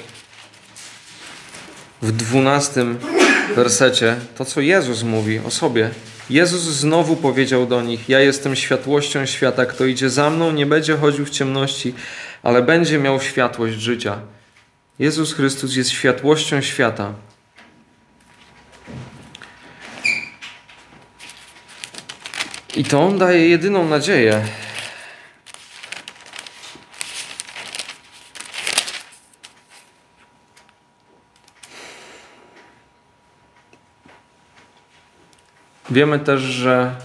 w 2.02 2.12
dwunastym 2.12 3.00
wersecie 3.56 4.16
to, 4.38 4.46
co 4.46 4.62
Jezus 4.62 5.04
mówi 5.04 5.40
o 5.40 5.52
sobie. 5.52 5.90
Jezus 6.30 6.62
znowu 6.62 7.16
powiedział 7.16 7.66
do 7.66 7.82
nich: 7.82 8.10
Ja 8.10 8.20
jestem 8.20 8.56
światłością 8.56 9.26
świata. 9.26 9.66
Kto 9.66 9.86
idzie 9.86 10.10
za 10.10 10.30
mną, 10.30 10.52
nie 10.52 10.66
będzie 10.66 10.98
chodził 10.98 11.26
w 11.26 11.30
ciemności, 11.30 11.94
ale 12.44 12.62
będzie 12.62 13.00
miał 13.00 13.22
światłość 13.22 13.76
życia. 13.76 14.20
Jezus 15.00 15.34
Chrystus 15.34 15.76
jest 15.76 15.90
światłością 15.90 16.62
świata. 16.62 17.14
I 22.76 22.84
to 22.84 23.02
on 23.02 23.18
daje 23.18 23.50
jedyną 23.50 23.86
nadzieję. 23.86 24.46
Wiemy 35.90 36.20
też, 36.20 36.42
że 36.42 36.96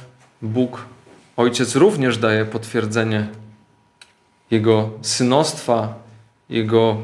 Bóg, 0.42 0.86
Ojciec, 1.36 1.76
również 1.76 2.18
daje 2.18 2.44
potwierdzenie 2.44 3.28
Jego 4.50 4.90
synostwa, 5.02 5.94
Jego 6.48 6.96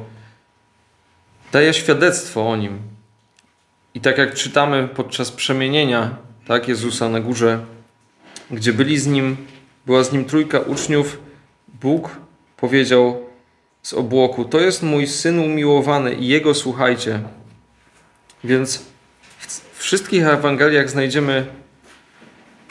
daje 1.52 1.74
świadectwo 1.74 2.50
o 2.50 2.56
Nim. 2.56 2.78
I 3.94 4.00
tak 4.00 4.18
jak 4.18 4.34
czytamy 4.34 4.88
podczas 4.88 5.32
przemienienia 5.32 6.16
tak, 6.46 6.68
Jezusa 6.68 7.08
na 7.08 7.20
górze, 7.20 7.64
gdzie 8.52 8.72
byli 8.72 8.98
z 8.98 9.06
Nim, 9.06 9.36
była 9.86 10.04
z 10.04 10.12
Nim 10.12 10.24
trójka 10.24 10.60
uczniów, 10.60 11.18
Bóg 11.68 12.16
powiedział 12.56 13.22
z 13.82 13.92
obłoku, 13.92 14.44
to 14.44 14.60
jest 14.60 14.82
mój 14.82 15.06
Syn 15.06 15.38
umiłowany 15.38 16.14
i 16.14 16.28
Jego 16.28 16.54
słuchajcie. 16.54 17.20
Więc 18.44 18.84
w 19.72 19.78
wszystkich 19.78 20.26
Ewangeliach 20.26 20.90
znajdziemy 20.90 21.46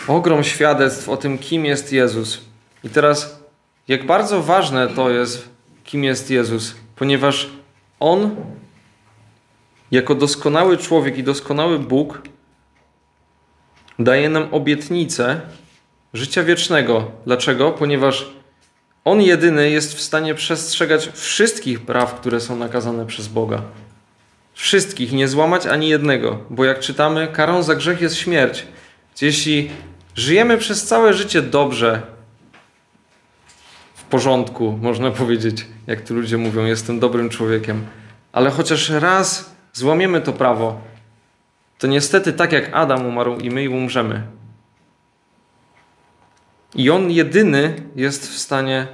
ogrom 0.08 0.44
świadectw 0.44 1.10
o 1.10 1.18
tym, 1.18 1.38
kim 1.38 1.66
jest 1.66 1.92
Jezus. 1.92 2.42
I 2.84 2.90
teraz, 2.90 3.40
jak 3.88 4.06
bardzo 4.06 4.42
ważne 4.42 4.88
to 4.88 5.10
jest, 5.10 5.50
kim 5.84 6.04
jest 6.04 6.30
Jezus, 6.30 6.76
ponieważ 6.96 7.50
On, 8.00 8.36
jako 9.92 10.16
doskonały 10.16 10.78
człowiek 10.78 11.18
i 11.18 11.24
doskonały 11.24 11.80
Bóg, 11.80 12.22
daje 14.00 14.30
nam 14.30 14.48
obietnicę 14.52 15.42
życia 16.14 16.44
wiecznego. 16.44 17.12
Dlaczego? 17.26 17.72
Ponieważ 17.72 18.30
On 19.06 19.22
jedyny 19.22 19.70
jest 19.70 19.96
w 19.96 20.02
stanie 20.02 20.36
przestrzegać 20.36 21.10
wszystkich 21.14 21.80
praw, 21.80 22.16
które 22.16 22.42
są 22.42 22.56
nakazane 22.56 23.06
przez 23.06 23.28
Boga. 23.28 23.62
Wszystkich, 24.54 25.12
nie 25.12 25.28
złamać 25.28 25.66
ani 25.66 25.90
jednego, 25.90 26.40
bo 26.50 26.66
jak 26.66 26.80
czytamy, 26.80 27.28
karą 27.28 27.64
za 27.64 27.76
grzech 27.76 28.02
jest 28.02 28.16
śmierć. 28.16 28.68
Jeśli 29.22 29.70
Żyjemy 30.16 30.58
przez 30.58 30.86
całe 30.86 31.14
życie 31.14 31.42
dobrze, 31.42 32.02
w 33.96 34.04
porządku, 34.04 34.78
można 34.82 35.12
powiedzieć, 35.22 35.66
jak 35.88 36.02
tu 36.02 36.14
ludzie 36.14 36.38
mówią, 36.38 36.66
jestem 36.66 37.00
dobrym 37.00 37.30
człowiekiem. 37.30 37.86
Ale 38.32 38.50
chociaż 38.50 38.90
raz 38.90 39.56
złamiemy 39.74 40.22
to 40.22 40.34
prawo, 40.34 40.82
to 41.80 41.88
niestety 41.88 42.34
tak 42.34 42.52
jak 42.52 42.70
Adam 42.74 43.06
umarł 43.06 43.38
i 43.38 43.50
my 43.50 43.70
umrzemy. 43.70 44.24
I 46.76 46.90
on 46.90 47.12
jedyny 47.12 47.74
jest 47.96 48.30
w 48.30 48.38
stanie 48.38 48.88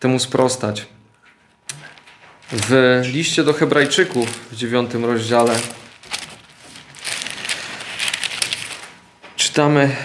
temu 0.00 0.18
sprostać. 0.18 0.86
W 2.52 3.00
liście 3.12 3.44
do 3.44 3.52
Hebrajczyków 3.52 4.28
w 4.52 4.56
dziewiątym 4.56 5.04
rozdziale 5.04 5.54
czytamy 9.36 9.96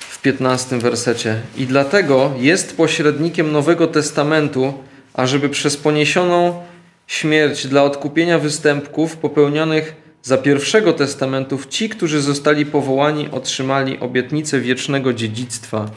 w 0.00 0.18
15 0.22 0.78
wersecie. 0.78 1.40
I 1.56 1.66
dlatego 1.66 2.32
jest 2.38 2.76
pośrednikiem 2.76 3.52
Nowego 3.52 3.86
Testamentu, 3.86 4.74
ażeby 5.14 5.48
przez 5.48 5.76
poniesioną 5.76 6.66
śmierć 7.06 7.66
dla 7.66 7.82
odkupienia 7.82 8.38
występków 8.38 9.16
popełnionych 9.16 10.09
za 10.22 10.38
pierwszego 10.38 10.92
testamentów 10.92 11.66
ci, 11.66 11.88
którzy 11.88 12.22
zostali 12.22 12.66
powołani, 12.66 13.30
otrzymali 13.30 14.00
obietnicę 14.00 14.60
wiecznego 14.60 15.12
dziedzictwa. 15.12 15.90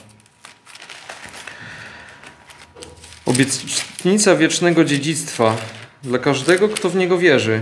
Obietnica 3.26 4.36
wiecznego 4.36 4.86
dziedzictwa 4.86 5.58
dla 6.04 6.20
każdego, 6.20 6.70
kto 6.70 6.90
w 6.90 6.96
niego 6.96 7.18
wierzy. 7.18 7.62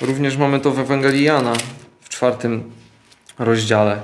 Również 0.00 0.36
mamy 0.36 0.60
to 0.60 0.70
w 0.70 0.78
Ewangelii 0.78 1.24
Jana 1.24 1.52
w 2.00 2.08
czwartym 2.08 2.72
rozdziale 3.38 4.00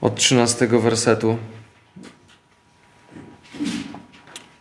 od 0.00 0.16
13 0.16 0.66
wersetu. 0.66 1.38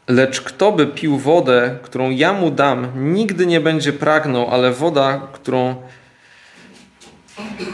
Lecz 0.08 0.42
kto 0.42 0.72
by 0.72 0.88
pił 0.88 1.18
wodę, 1.18 1.78
którą 1.82 2.10
ja 2.10 2.34
mu 2.34 2.52
dam, 2.52 2.88
nigdy 3.14 3.46
nie 3.46 3.60
będzie 3.60 3.94
pragnął, 3.94 4.48
ale 4.52 4.72
woda, 4.72 5.28
którą 5.34 5.76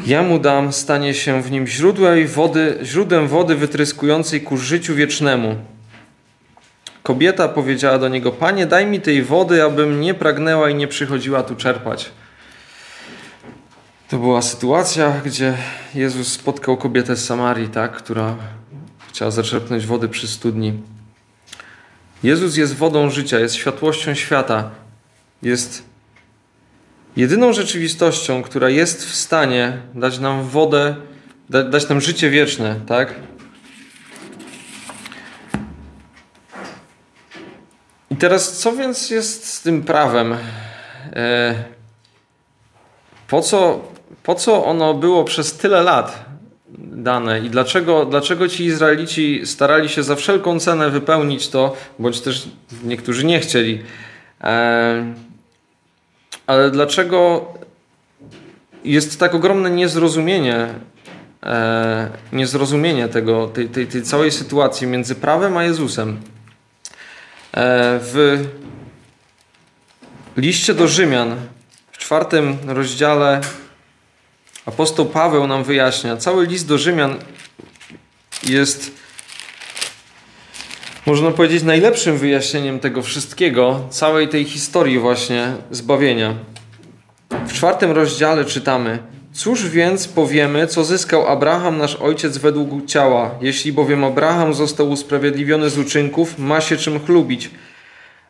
ja 0.05 0.23
mu 0.23 0.39
dam, 0.39 0.73
stanie 0.73 1.13
się 1.13 1.41
w 1.41 1.51
nim 1.51 1.67
źródłem 1.67 2.27
wody, 2.27 2.79
źródłem 2.83 3.27
wody 3.27 3.55
wytryskującej 3.55 4.41
ku 4.41 4.57
życiu 4.57 4.95
wiecznemu. 4.95 5.55
Kobieta 7.03 7.47
powiedziała 7.47 7.97
do 7.97 8.07
niego: 8.07 8.31
Panie, 8.31 8.65
daj 8.65 8.85
mi 8.85 9.01
tej 9.01 9.23
wody, 9.23 9.63
abym 9.63 10.01
nie 10.01 10.13
pragnęła 10.13 10.69
i 10.69 10.75
nie 10.75 10.87
przychodziła 10.87 11.43
tu 11.43 11.55
czerpać. 11.55 12.11
To 14.09 14.17
była 14.17 14.41
sytuacja, 14.41 15.13
gdzie 15.25 15.57
Jezus 15.95 16.27
spotkał 16.27 16.77
kobietę 16.77 17.15
z 17.15 17.25
Samarii, 17.25 17.69
tak, 17.69 17.91
która 17.91 18.35
chciała 19.09 19.31
zaczerpnąć 19.31 19.85
wody 19.85 20.09
przy 20.09 20.27
studni. 20.27 20.73
Jezus 22.23 22.57
jest 22.57 22.75
wodą 22.75 23.09
życia, 23.09 23.39
jest 23.39 23.55
światłością 23.55 24.15
świata, 24.15 24.69
jest 25.41 25.83
jedyną 27.15 27.53
rzeczywistością, 27.53 28.43
która 28.43 28.69
jest 28.69 29.05
w 29.05 29.15
stanie 29.15 29.77
dać 29.95 30.19
nam 30.19 30.43
wodę, 30.43 30.95
dać 31.49 31.89
nam 31.89 32.01
życie 32.01 32.29
wieczne, 32.29 32.79
tak? 32.87 33.13
I 38.09 38.15
teraz, 38.15 38.57
co 38.57 38.71
więc 38.71 39.09
jest 39.09 39.53
z 39.53 39.61
tym 39.61 39.83
prawem? 39.83 40.37
E, 41.13 41.55
po 43.27 43.41
co, 43.41 43.87
po 44.23 44.35
co 44.35 44.65
ono 44.65 44.93
było 44.93 45.23
przez 45.23 45.53
tyle 45.53 45.83
lat 45.83 46.30
dane 46.91 47.39
i 47.39 47.49
dlaczego, 47.49 48.05
dlaczego 48.05 48.47
ci 48.47 48.65
Izraelici 48.65 49.41
starali 49.45 49.89
się 49.89 50.03
za 50.03 50.15
wszelką 50.15 50.59
cenę 50.59 50.89
wypełnić 50.89 51.49
to, 51.49 51.75
bądź 51.99 52.21
też 52.21 52.47
niektórzy 52.83 53.25
nie 53.25 53.39
chcieli. 53.39 53.83
E, 54.43 55.13
ale 56.47 56.71
dlaczego 56.71 57.45
jest 58.83 59.19
tak 59.19 59.35
ogromne 59.35 59.69
niezrozumienie, 59.69 60.67
e, 61.43 62.09
niezrozumienie 62.33 63.07
tego, 63.07 63.47
tej, 63.47 63.69
tej, 63.69 63.87
tej 63.87 64.03
całej 64.03 64.31
sytuacji 64.31 64.87
między 64.87 65.15
prawem 65.15 65.57
a 65.57 65.63
Jezusem? 65.63 66.21
E, 67.53 67.99
w 68.01 68.45
liście 70.37 70.73
do 70.73 70.87
Rzymian, 70.87 71.35
w 71.91 71.97
czwartym 71.97 72.57
rozdziale, 72.67 73.41
apostoł 74.65 75.05
Paweł 75.05 75.47
nam 75.47 75.63
wyjaśnia, 75.63 76.17
cały 76.17 76.45
list 76.45 76.67
do 76.67 76.77
Rzymian 76.77 77.15
jest 78.49 79.01
można 81.05 81.31
powiedzieć, 81.31 81.63
najlepszym 81.63 82.17
wyjaśnieniem 82.17 82.79
tego 82.79 83.01
wszystkiego, 83.01 83.87
całej 83.89 84.27
tej 84.27 84.45
historii 84.45 84.99
właśnie 84.99 85.53
zbawienia. 85.71 86.35
W 87.47 87.53
czwartym 87.53 87.91
rozdziale 87.91 88.45
czytamy: 88.45 88.99
Cóż 89.33 89.69
więc 89.69 90.07
powiemy, 90.07 90.67
co 90.67 90.83
zyskał 90.83 91.27
Abraham, 91.27 91.77
nasz 91.77 91.95
ojciec, 91.95 92.37
według 92.37 92.85
ciała? 92.85 93.35
Jeśli 93.41 93.73
bowiem 93.73 94.03
Abraham 94.03 94.53
został 94.53 94.89
usprawiedliwiony 94.89 95.69
z 95.69 95.77
uczynków, 95.77 96.39
ma 96.39 96.61
się 96.61 96.77
czym 96.77 96.99
chlubić, 96.99 97.51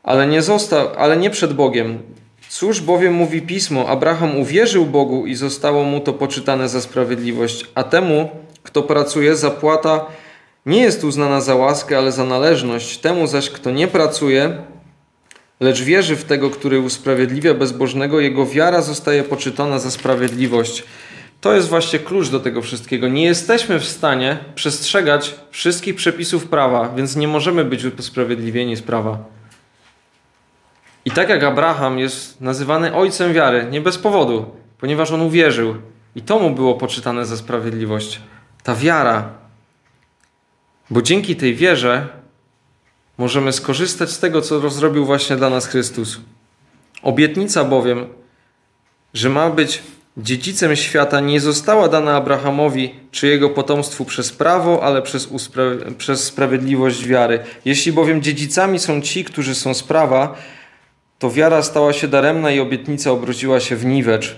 ale 0.04 0.28
nie, 0.28 0.42
został, 0.42 0.90
ale 0.98 1.18
nie 1.18 1.30
przed 1.30 1.54
Bogiem. 1.54 2.00
Cóż 2.52 2.82
bowiem 2.82 3.14
mówi 3.14 3.42
pismo: 3.42 3.90
Abraham 3.90 4.38
uwierzył 4.38 4.86
Bogu 4.86 5.26
i 5.26 5.36
zostało 5.36 5.84
mu 5.84 6.00
to 6.00 6.14
poczytane 6.14 6.70
za 6.70 6.82
sprawiedliwość, 6.82 7.66
a 7.76 7.84
temu, 7.84 8.30
kto 8.64 8.84
pracuje, 8.84 9.36
zapłata 9.36 10.06
nie 10.66 10.82
jest 10.82 11.04
uznana 11.04 11.42
za 11.42 11.56
łaskę, 11.56 11.98
ale 11.98 12.12
za 12.12 12.26
należność. 12.26 12.98
Temu 12.98 13.28
zaś, 13.28 13.50
kto 13.50 13.72
nie 13.72 13.88
pracuje, 13.88 14.58
lecz 15.60 15.82
wierzy 15.82 16.16
w 16.16 16.24
tego, 16.24 16.50
który 16.50 16.80
usprawiedliwia 16.80 17.54
bezbożnego, 17.54 18.20
jego 18.20 18.46
wiara 18.46 18.82
zostaje 18.82 19.24
poczytana 19.24 19.80
za 19.80 19.92
sprawiedliwość. 19.92 20.84
To 21.42 21.54
jest 21.54 21.68
właśnie 21.68 22.00
klucz 22.00 22.30
do 22.30 22.40
tego 22.40 22.62
wszystkiego. 22.62 23.08
Nie 23.08 23.24
jesteśmy 23.24 23.80
w 23.80 23.86
stanie 23.86 24.38
przestrzegać 24.56 25.36
wszystkich 25.52 25.96
przepisów 25.96 26.46
prawa, 26.48 26.94
więc 26.96 27.16
nie 27.16 27.28
możemy 27.28 27.66
być 27.66 27.86
usprawiedliwieni 27.86 28.76
z 28.76 28.82
prawa. 28.82 29.41
I 31.06 31.12
tak 31.12 31.30
jak 31.30 31.44
Abraham 31.44 32.00
jest 32.00 32.42
nazywany 32.42 32.96
ojcem 32.96 33.34
wiary, 33.34 33.68
nie 33.72 33.82
bez 33.82 33.98
powodu, 33.98 34.46
ponieważ 34.80 35.12
on 35.12 35.22
uwierzył 35.22 35.76
i 36.16 36.22
to 36.22 36.40
mu 36.40 36.52
było 36.52 36.76
poczytane 36.76 37.26
za 37.26 37.38
sprawiedliwość. 37.38 38.22
Ta 38.64 38.76
wiara. 38.76 39.30
Bo 40.90 41.02
dzięki 41.02 41.36
tej 41.36 41.56
wierze 41.56 42.08
możemy 43.18 43.54
skorzystać 43.54 44.12
z 44.12 44.20
tego, 44.20 44.42
co 44.42 44.70
zrobił 44.70 45.06
właśnie 45.06 45.36
dla 45.36 45.50
nas 45.50 45.68
Chrystus. 45.68 46.20
Obietnica 47.04 47.64
bowiem, 47.64 48.06
że 49.14 49.30
ma 49.30 49.50
być 49.50 49.84
dziedzicem 50.18 50.76
świata, 50.76 51.20
nie 51.20 51.40
została 51.40 51.88
dana 51.88 52.16
Abrahamowi 52.16 52.96
czy 53.12 53.28
jego 53.28 53.50
potomstwu 53.50 54.06
przez 54.06 54.32
prawo, 54.32 54.84
ale 54.84 55.02
przez, 55.02 55.28
uspra- 55.28 55.94
przez 55.94 56.24
sprawiedliwość 56.24 57.06
wiary. 57.08 57.40
Jeśli 57.66 57.92
bowiem 57.92 58.22
dziedzicami 58.22 58.80
są 58.80 59.02
ci, 59.02 59.24
którzy 59.24 59.56
są 59.56 59.74
z 59.74 59.84
prawa, 59.84 60.36
to 61.22 61.32
wiara 61.32 61.64
stała 61.64 61.94
się 61.94 62.08
daremna 62.08 62.52
i 62.52 62.60
obietnica 62.60 63.12
obróciła 63.12 63.60
się 63.60 63.76
w 63.76 63.86
niwecz, 63.86 64.38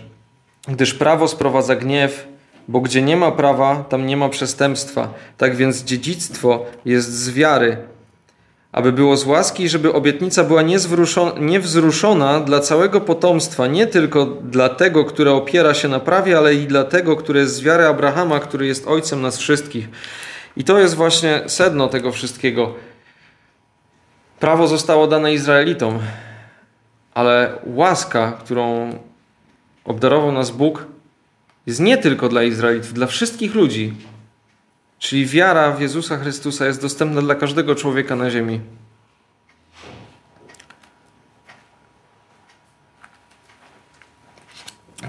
gdyż 0.68 0.94
prawo 0.94 1.28
sprowadza 1.28 1.76
gniew, 1.76 2.28
bo 2.68 2.82
gdzie 2.82 3.02
nie 3.02 3.18
ma 3.18 3.32
prawa, 3.32 3.86
tam 3.90 4.06
nie 4.08 4.18
ma 4.18 4.30
przestępstwa. 4.30 5.14
Tak 5.38 5.56
więc 5.56 5.84
dziedzictwo 5.84 6.66
jest 6.86 7.14
z 7.14 7.30
wiary, 7.30 7.78
aby 8.72 8.92
było 8.92 9.18
z 9.18 9.26
łaski, 9.26 9.70
żeby 9.70 9.94
obietnica 9.94 10.44
była 10.44 10.62
niewzruszona 11.40 12.40
dla 12.40 12.60
całego 12.60 13.02
potomstwa, 13.02 13.68
nie 13.68 13.88
tylko 13.88 14.26
dla 14.26 14.70
tego, 14.70 15.06
które 15.06 15.32
opiera 15.32 15.74
się 15.74 15.88
na 15.88 16.00
prawie, 16.00 16.38
ale 16.38 16.56
i 16.56 16.68
dla 16.68 16.84
tego, 16.84 17.16
które 17.16 17.40
jest 17.40 17.56
z 17.56 17.62
wiary 17.62 17.86
Abrahama, 17.86 18.40
który 18.40 18.68
jest 18.68 18.88
ojcem 18.88 19.22
nas 19.22 19.38
wszystkich. 19.38 19.90
I 20.58 20.64
to 20.64 20.80
jest 20.80 20.96
właśnie 20.96 21.42
sedno 21.48 21.88
tego 21.88 22.12
wszystkiego. 22.12 22.74
Prawo 24.40 24.68
zostało 24.68 25.08
dane 25.08 25.34
Izraelitom, 25.34 26.00
ale 27.14 27.58
łaska, 27.66 28.32
którą 28.32 28.94
obdarował 29.86 30.32
nas 30.32 30.52
Bóg, 30.52 30.86
jest 31.66 31.80
nie 31.80 31.98
tylko 31.98 32.30
dla 32.30 32.44
Izraelitów, 32.44 32.94
dla 32.94 33.08
wszystkich 33.08 33.56
ludzi. 33.56 33.94
Czyli 35.00 35.26
wiara 35.26 35.72
w 35.72 35.82
Jezusa 35.82 36.18
Chrystusa 36.18 36.66
jest 36.66 36.82
dostępna 36.82 37.22
dla 37.22 37.36
każdego 37.36 37.76
człowieka 37.76 38.16
na 38.16 38.30
ziemi. 38.30 38.62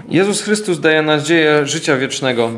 Jezus 0.09 0.41
Chrystus 0.41 0.79
daje 0.79 1.01
nadzieję 1.01 1.65
życia 1.65 1.97
wiecznego. 1.97 2.51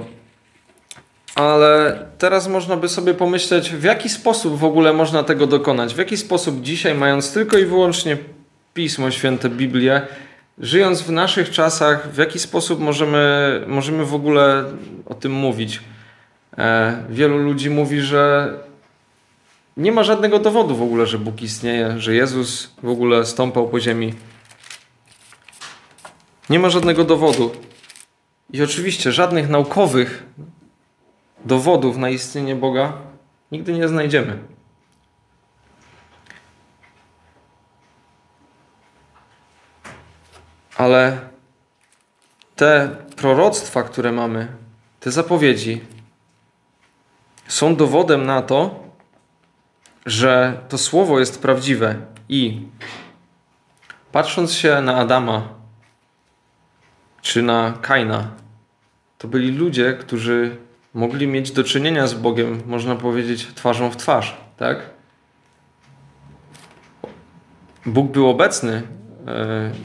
Ale 1.35 2.05
teraz 2.17 2.47
można 2.47 2.77
by 2.77 2.89
sobie 2.89 3.13
pomyśleć, 3.13 3.69
w 3.69 3.83
jaki 3.83 4.09
sposób 4.09 4.59
w 4.59 4.63
ogóle 4.63 4.93
można 4.93 5.23
tego 5.23 5.47
dokonać? 5.47 5.93
W 5.93 5.97
jaki 5.97 6.17
sposób 6.17 6.61
dzisiaj, 6.61 6.95
mając 6.95 7.33
tylko 7.33 7.57
i 7.57 7.65
wyłącznie 7.65 8.17
Pismo 8.77 9.11
Święte, 9.11 9.49
Biblię, 9.49 10.01
żyjąc 10.59 11.01
w 11.01 11.11
naszych 11.11 11.49
czasach, 11.49 12.11
w 12.11 12.17
jaki 12.17 12.39
sposób 12.39 12.79
możemy, 12.79 13.63
możemy 13.67 14.05
w 14.05 14.13
ogóle 14.13 14.63
o 15.05 15.13
tym 15.13 15.31
mówić? 15.31 15.81
E, 16.57 17.03
wielu 17.09 17.37
ludzi 17.37 17.69
mówi, 17.69 18.01
że 18.01 18.53
nie 19.77 19.91
ma 19.91 20.03
żadnego 20.03 20.39
dowodu 20.39 20.75
w 20.75 20.81
ogóle, 20.81 21.05
że 21.07 21.17
Bóg 21.17 21.41
istnieje, 21.41 21.99
że 21.99 22.15
Jezus 22.15 22.71
w 22.83 22.89
ogóle 22.89 23.25
stąpał 23.25 23.67
po 23.67 23.79
ziemi. 23.79 24.13
Nie 26.49 26.59
ma 26.59 26.69
żadnego 26.69 27.03
dowodu. 27.03 27.51
I 28.53 28.63
oczywiście 28.63 29.11
żadnych 29.11 29.49
naukowych 29.49 30.23
dowodów 31.45 31.97
na 31.97 32.09
istnienie 32.09 32.55
Boga 32.55 32.93
nigdy 33.51 33.73
nie 33.73 33.87
znajdziemy. 33.87 34.56
Ale 40.77 41.19
te 42.55 42.95
proroctwa, 43.15 43.83
które 43.83 44.11
mamy, 44.11 44.47
te 44.99 45.11
zapowiedzi, 45.11 45.81
są 47.47 47.75
dowodem 47.75 48.25
na 48.25 48.41
to, 48.41 48.83
że 50.05 50.61
to 50.69 50.77
słowo 50.77 51.19
jest 51.19 51.41
prawdziwe 51.41 51.95
i 52.29 52.61
patrząc 54.11 54.53
się 54.53 54.81
na 54.81 54.95
Adama 54.95 55.49
czy 57.21 57.41
na 57.41 57.73
Kaina, 57.81 58.31
to 59.17 59.27
byli 59.27 59.51
ludzie, 59.51 59.93
którzy 59.93 60.57
mogli 60.93 61.27
mieć 61.27 61.51
do 61.51 61.63
czynienia 61.63 62.07
z 62.07 62.13
Bogiem, 62.13 62.61
można 62.65 62.95
powiedzieć, 62.95 63.47
twarzą 63.55 63.89
w 63.89 63.97
twarz, 63.97 64.37
tak? 64.57 64.89
Bóg 67.85 68.11
był 68.11 68.29
obecny 68.29 68.83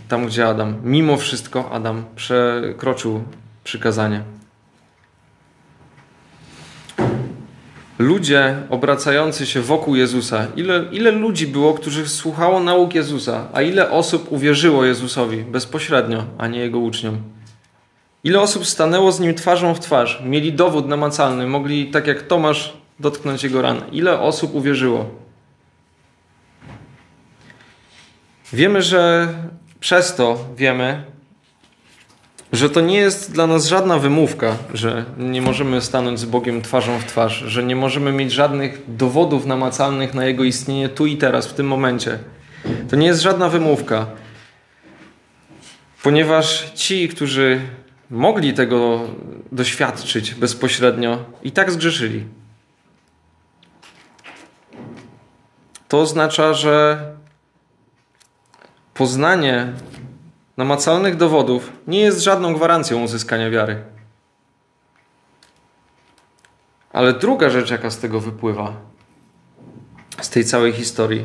tam, 0.08 0.26
gdzie 0.26 0.48
Adam. 0.48 0.76
Mimo 0.84 1.16
wszystko 1.16 1.70
Adam 1.72 2.04
przekroczył 2.16 3.22
przykazanie. 3.64 4.22
ludzie 8.02 8.56
obracający 8.70 9.46
się 9.46 9.60
wokół 9.60 9.96
Jezusa. 9.96 10.46
Ile, 10.56 10.84
ile 10.92 11.10
ludzi 11.10 11.46
było, 11.46 11.74
którzy 11.74 12.08
słuchało 12.08 12.60
nauk 12.60 12.94
Jezusa, 12.94 13.48
a 13.52 13.62
ile 13.62 13.90
osób 13.90 14.32
uwierzyło 14.32 14.84
Jezusowi 14.84 15.36
bezpośrednio, 15.36 16.24
a 16.38 16.46
nie 16.48 16.60
Jego 16.60 16.78
uczniom? 16.78 17.16
Ile 18.24 18.40
osób 18.40 18.66
stanęło 18.66 19.12
z 19.12 19.20
Nim 19.20 19.34
twarzą 19.34 19.74
w 19.74 19.80
twarz, 19.80 20.22
mieli 20.24 20.52
dowód 20.52 20.88
namacalny, 20.88 21.46
mogli 21.46 21.90
tak 21.90 22.06
jak 22.06 22.22
Tomasz 22.22 22.72
dotknąć 23.00 23.44
Jego 23.44 23.62
ran. 23.62 23.82
Ile 23.92 24.20
osób 24.20 24.54
uwierzyło? 24.54 25.21
Wiemy, 28.52 28.82
że 28.82 29.28
przez 29.80 30.14
to 30.14 30.44
wiemy, 30.56 31.04
że 32.52 32.70
to 32.70 32.80
nie 32.80 32.96
jest 32.96 33.32
dla 33.32 33.46
nas 33.46 33.66
żadna 33.66 33.98
wymówka, 33.98 34.56
że 34.74 35.04
nie 35.18 35.42
możemy 35.42 35.80
stanąć 35.80 36.20
z 36.20 36.24
Bogiem 36.24 36.62
twarzą 36.62 36.98
w 36.98 37.04
twarz, 37.04 37.38
że 37.38 37.62
nie 37.62 37.76
możemy 37.76 38.12
mieć 38.12 38.32
żadnych 38.32 38.96
dowodów 38.96 39.46
namacalnych 39.46 40.14
na 40.14 40.24
Jego 40.24 40.44
istnienie 40.44 40.88
tu 40.88 41.06
i 41.06 41.16
teraz, 41.16 41.46
w 41.46 41.54
tym 41.54 41.66
momencie. 41.66 42.18
To 42.90 42.96
nie 42.96 43.06
jest 43.06 43.22
żadna 43.22 43.48
wymówka, 43.48 44.06
ponieważ 46.02 46.72
ci, 46.74 47.08
którzy 47.08 47.60
mogli 48.10 48.54
tego 48.54 49.00
doświadczyć 49.52 50.34
bezpośrednio, 50.34 51.24
i 51.42 51.52
tak 51.52 51.70
zgrzeszyli. 51.70 52.24
To 55.88 56.00
oznacza, 56.00 56.54
że 56.54 57.04
poznanie 59.02 59.72
namacalnych 60.56 61.16
dowodów 61.16 61.72
nie 61.86 62.00
jest 62.00 62.22
żadną 62.22 62.54
gwarancją 62.54 63.02
uzyskania 63.02 63.50
wiary. 63.50 63.76
Ale 66.92 67.12
druga 67.12 67.50
rzecz, 67.50 67.70
jaka 67.70 67.90
z 67.90 67.98
tego 67.98 68.20
wypływa, 68.20 68.76
z 70.20 70.30
tej 70.30 70.44
całej 70.44 70.72
historii, 70.72 71.24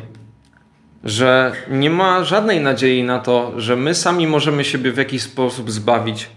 że 1.04 1.52
nie 1.70 1.90
ma 1.90 2.24
żadnej 2.24 2.60
nadziei 2.60 3.02
na 3.02 3.18
to, 3.18 3.60
że 3.60 3.76
my 3.76 3.94
sami 3.94 4.26
możemy 4.26 4.64
siebie 4.64 4.92
w 4.92 4.96
jakiś 4.96 5.22
sposób 5.22 5.70
zbawić, 5.70 6.30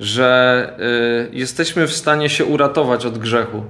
że 0.00 0.28
y, 1.32 1.36
jesteśmy 1.36 1.86
w 1.86 1.92
stanie 1.92 2.28
się 2.28 2.44
uratować 2.44 3.06
od 3.06 3.18
grzechu. 3.18 3.64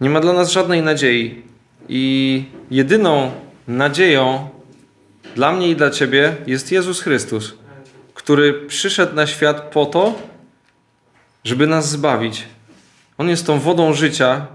Nie 0.00 0.10
ma 0.10 0.20
dla 0.20 0.32
nas 0.32 0.52
żadnej 0.52 0.82
nadziei. 0.82 1.42
I 1.88 2.44
jedyną 2.70 3.30
nadzieją 3.68 4.53
dla 5.34 5.52
mnie 5.52 5.70
i 5.70 5.76
dla 5.76 5.90
ciebie 5.90 6.36
jest 6.46 6.72
Jezus 6.72 7.00
Chrystus, 7.00 7.54
który 8.14 8.66
przyszedł 8.66 9.14
na 9.14 9.26
świat 9.26 9.60
po 9.60 9.86
to, 9.86 10.18
żeby 11.44 11.66
nas 11.66 11.90
zbawić. 11.90 12.44
On 13.18 13.28
jest 13.28 13.46
tą 13.46 13.58
wodą 13.58 13.92
życia, 13.92 14.46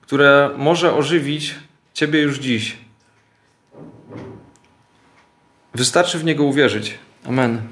która 0.00 0.50
może 0.56 0.94
ożywić 0.94 1.54
ciebie 1.94 2.22
już 2.22 2.38
dziś. 2.38 2.76
Wystarczy 5.74 6.18
w 6.18 6.24
niego 6.24 6.44
uwierzyć. 6.44 6.98
Amen. 7.26 7.62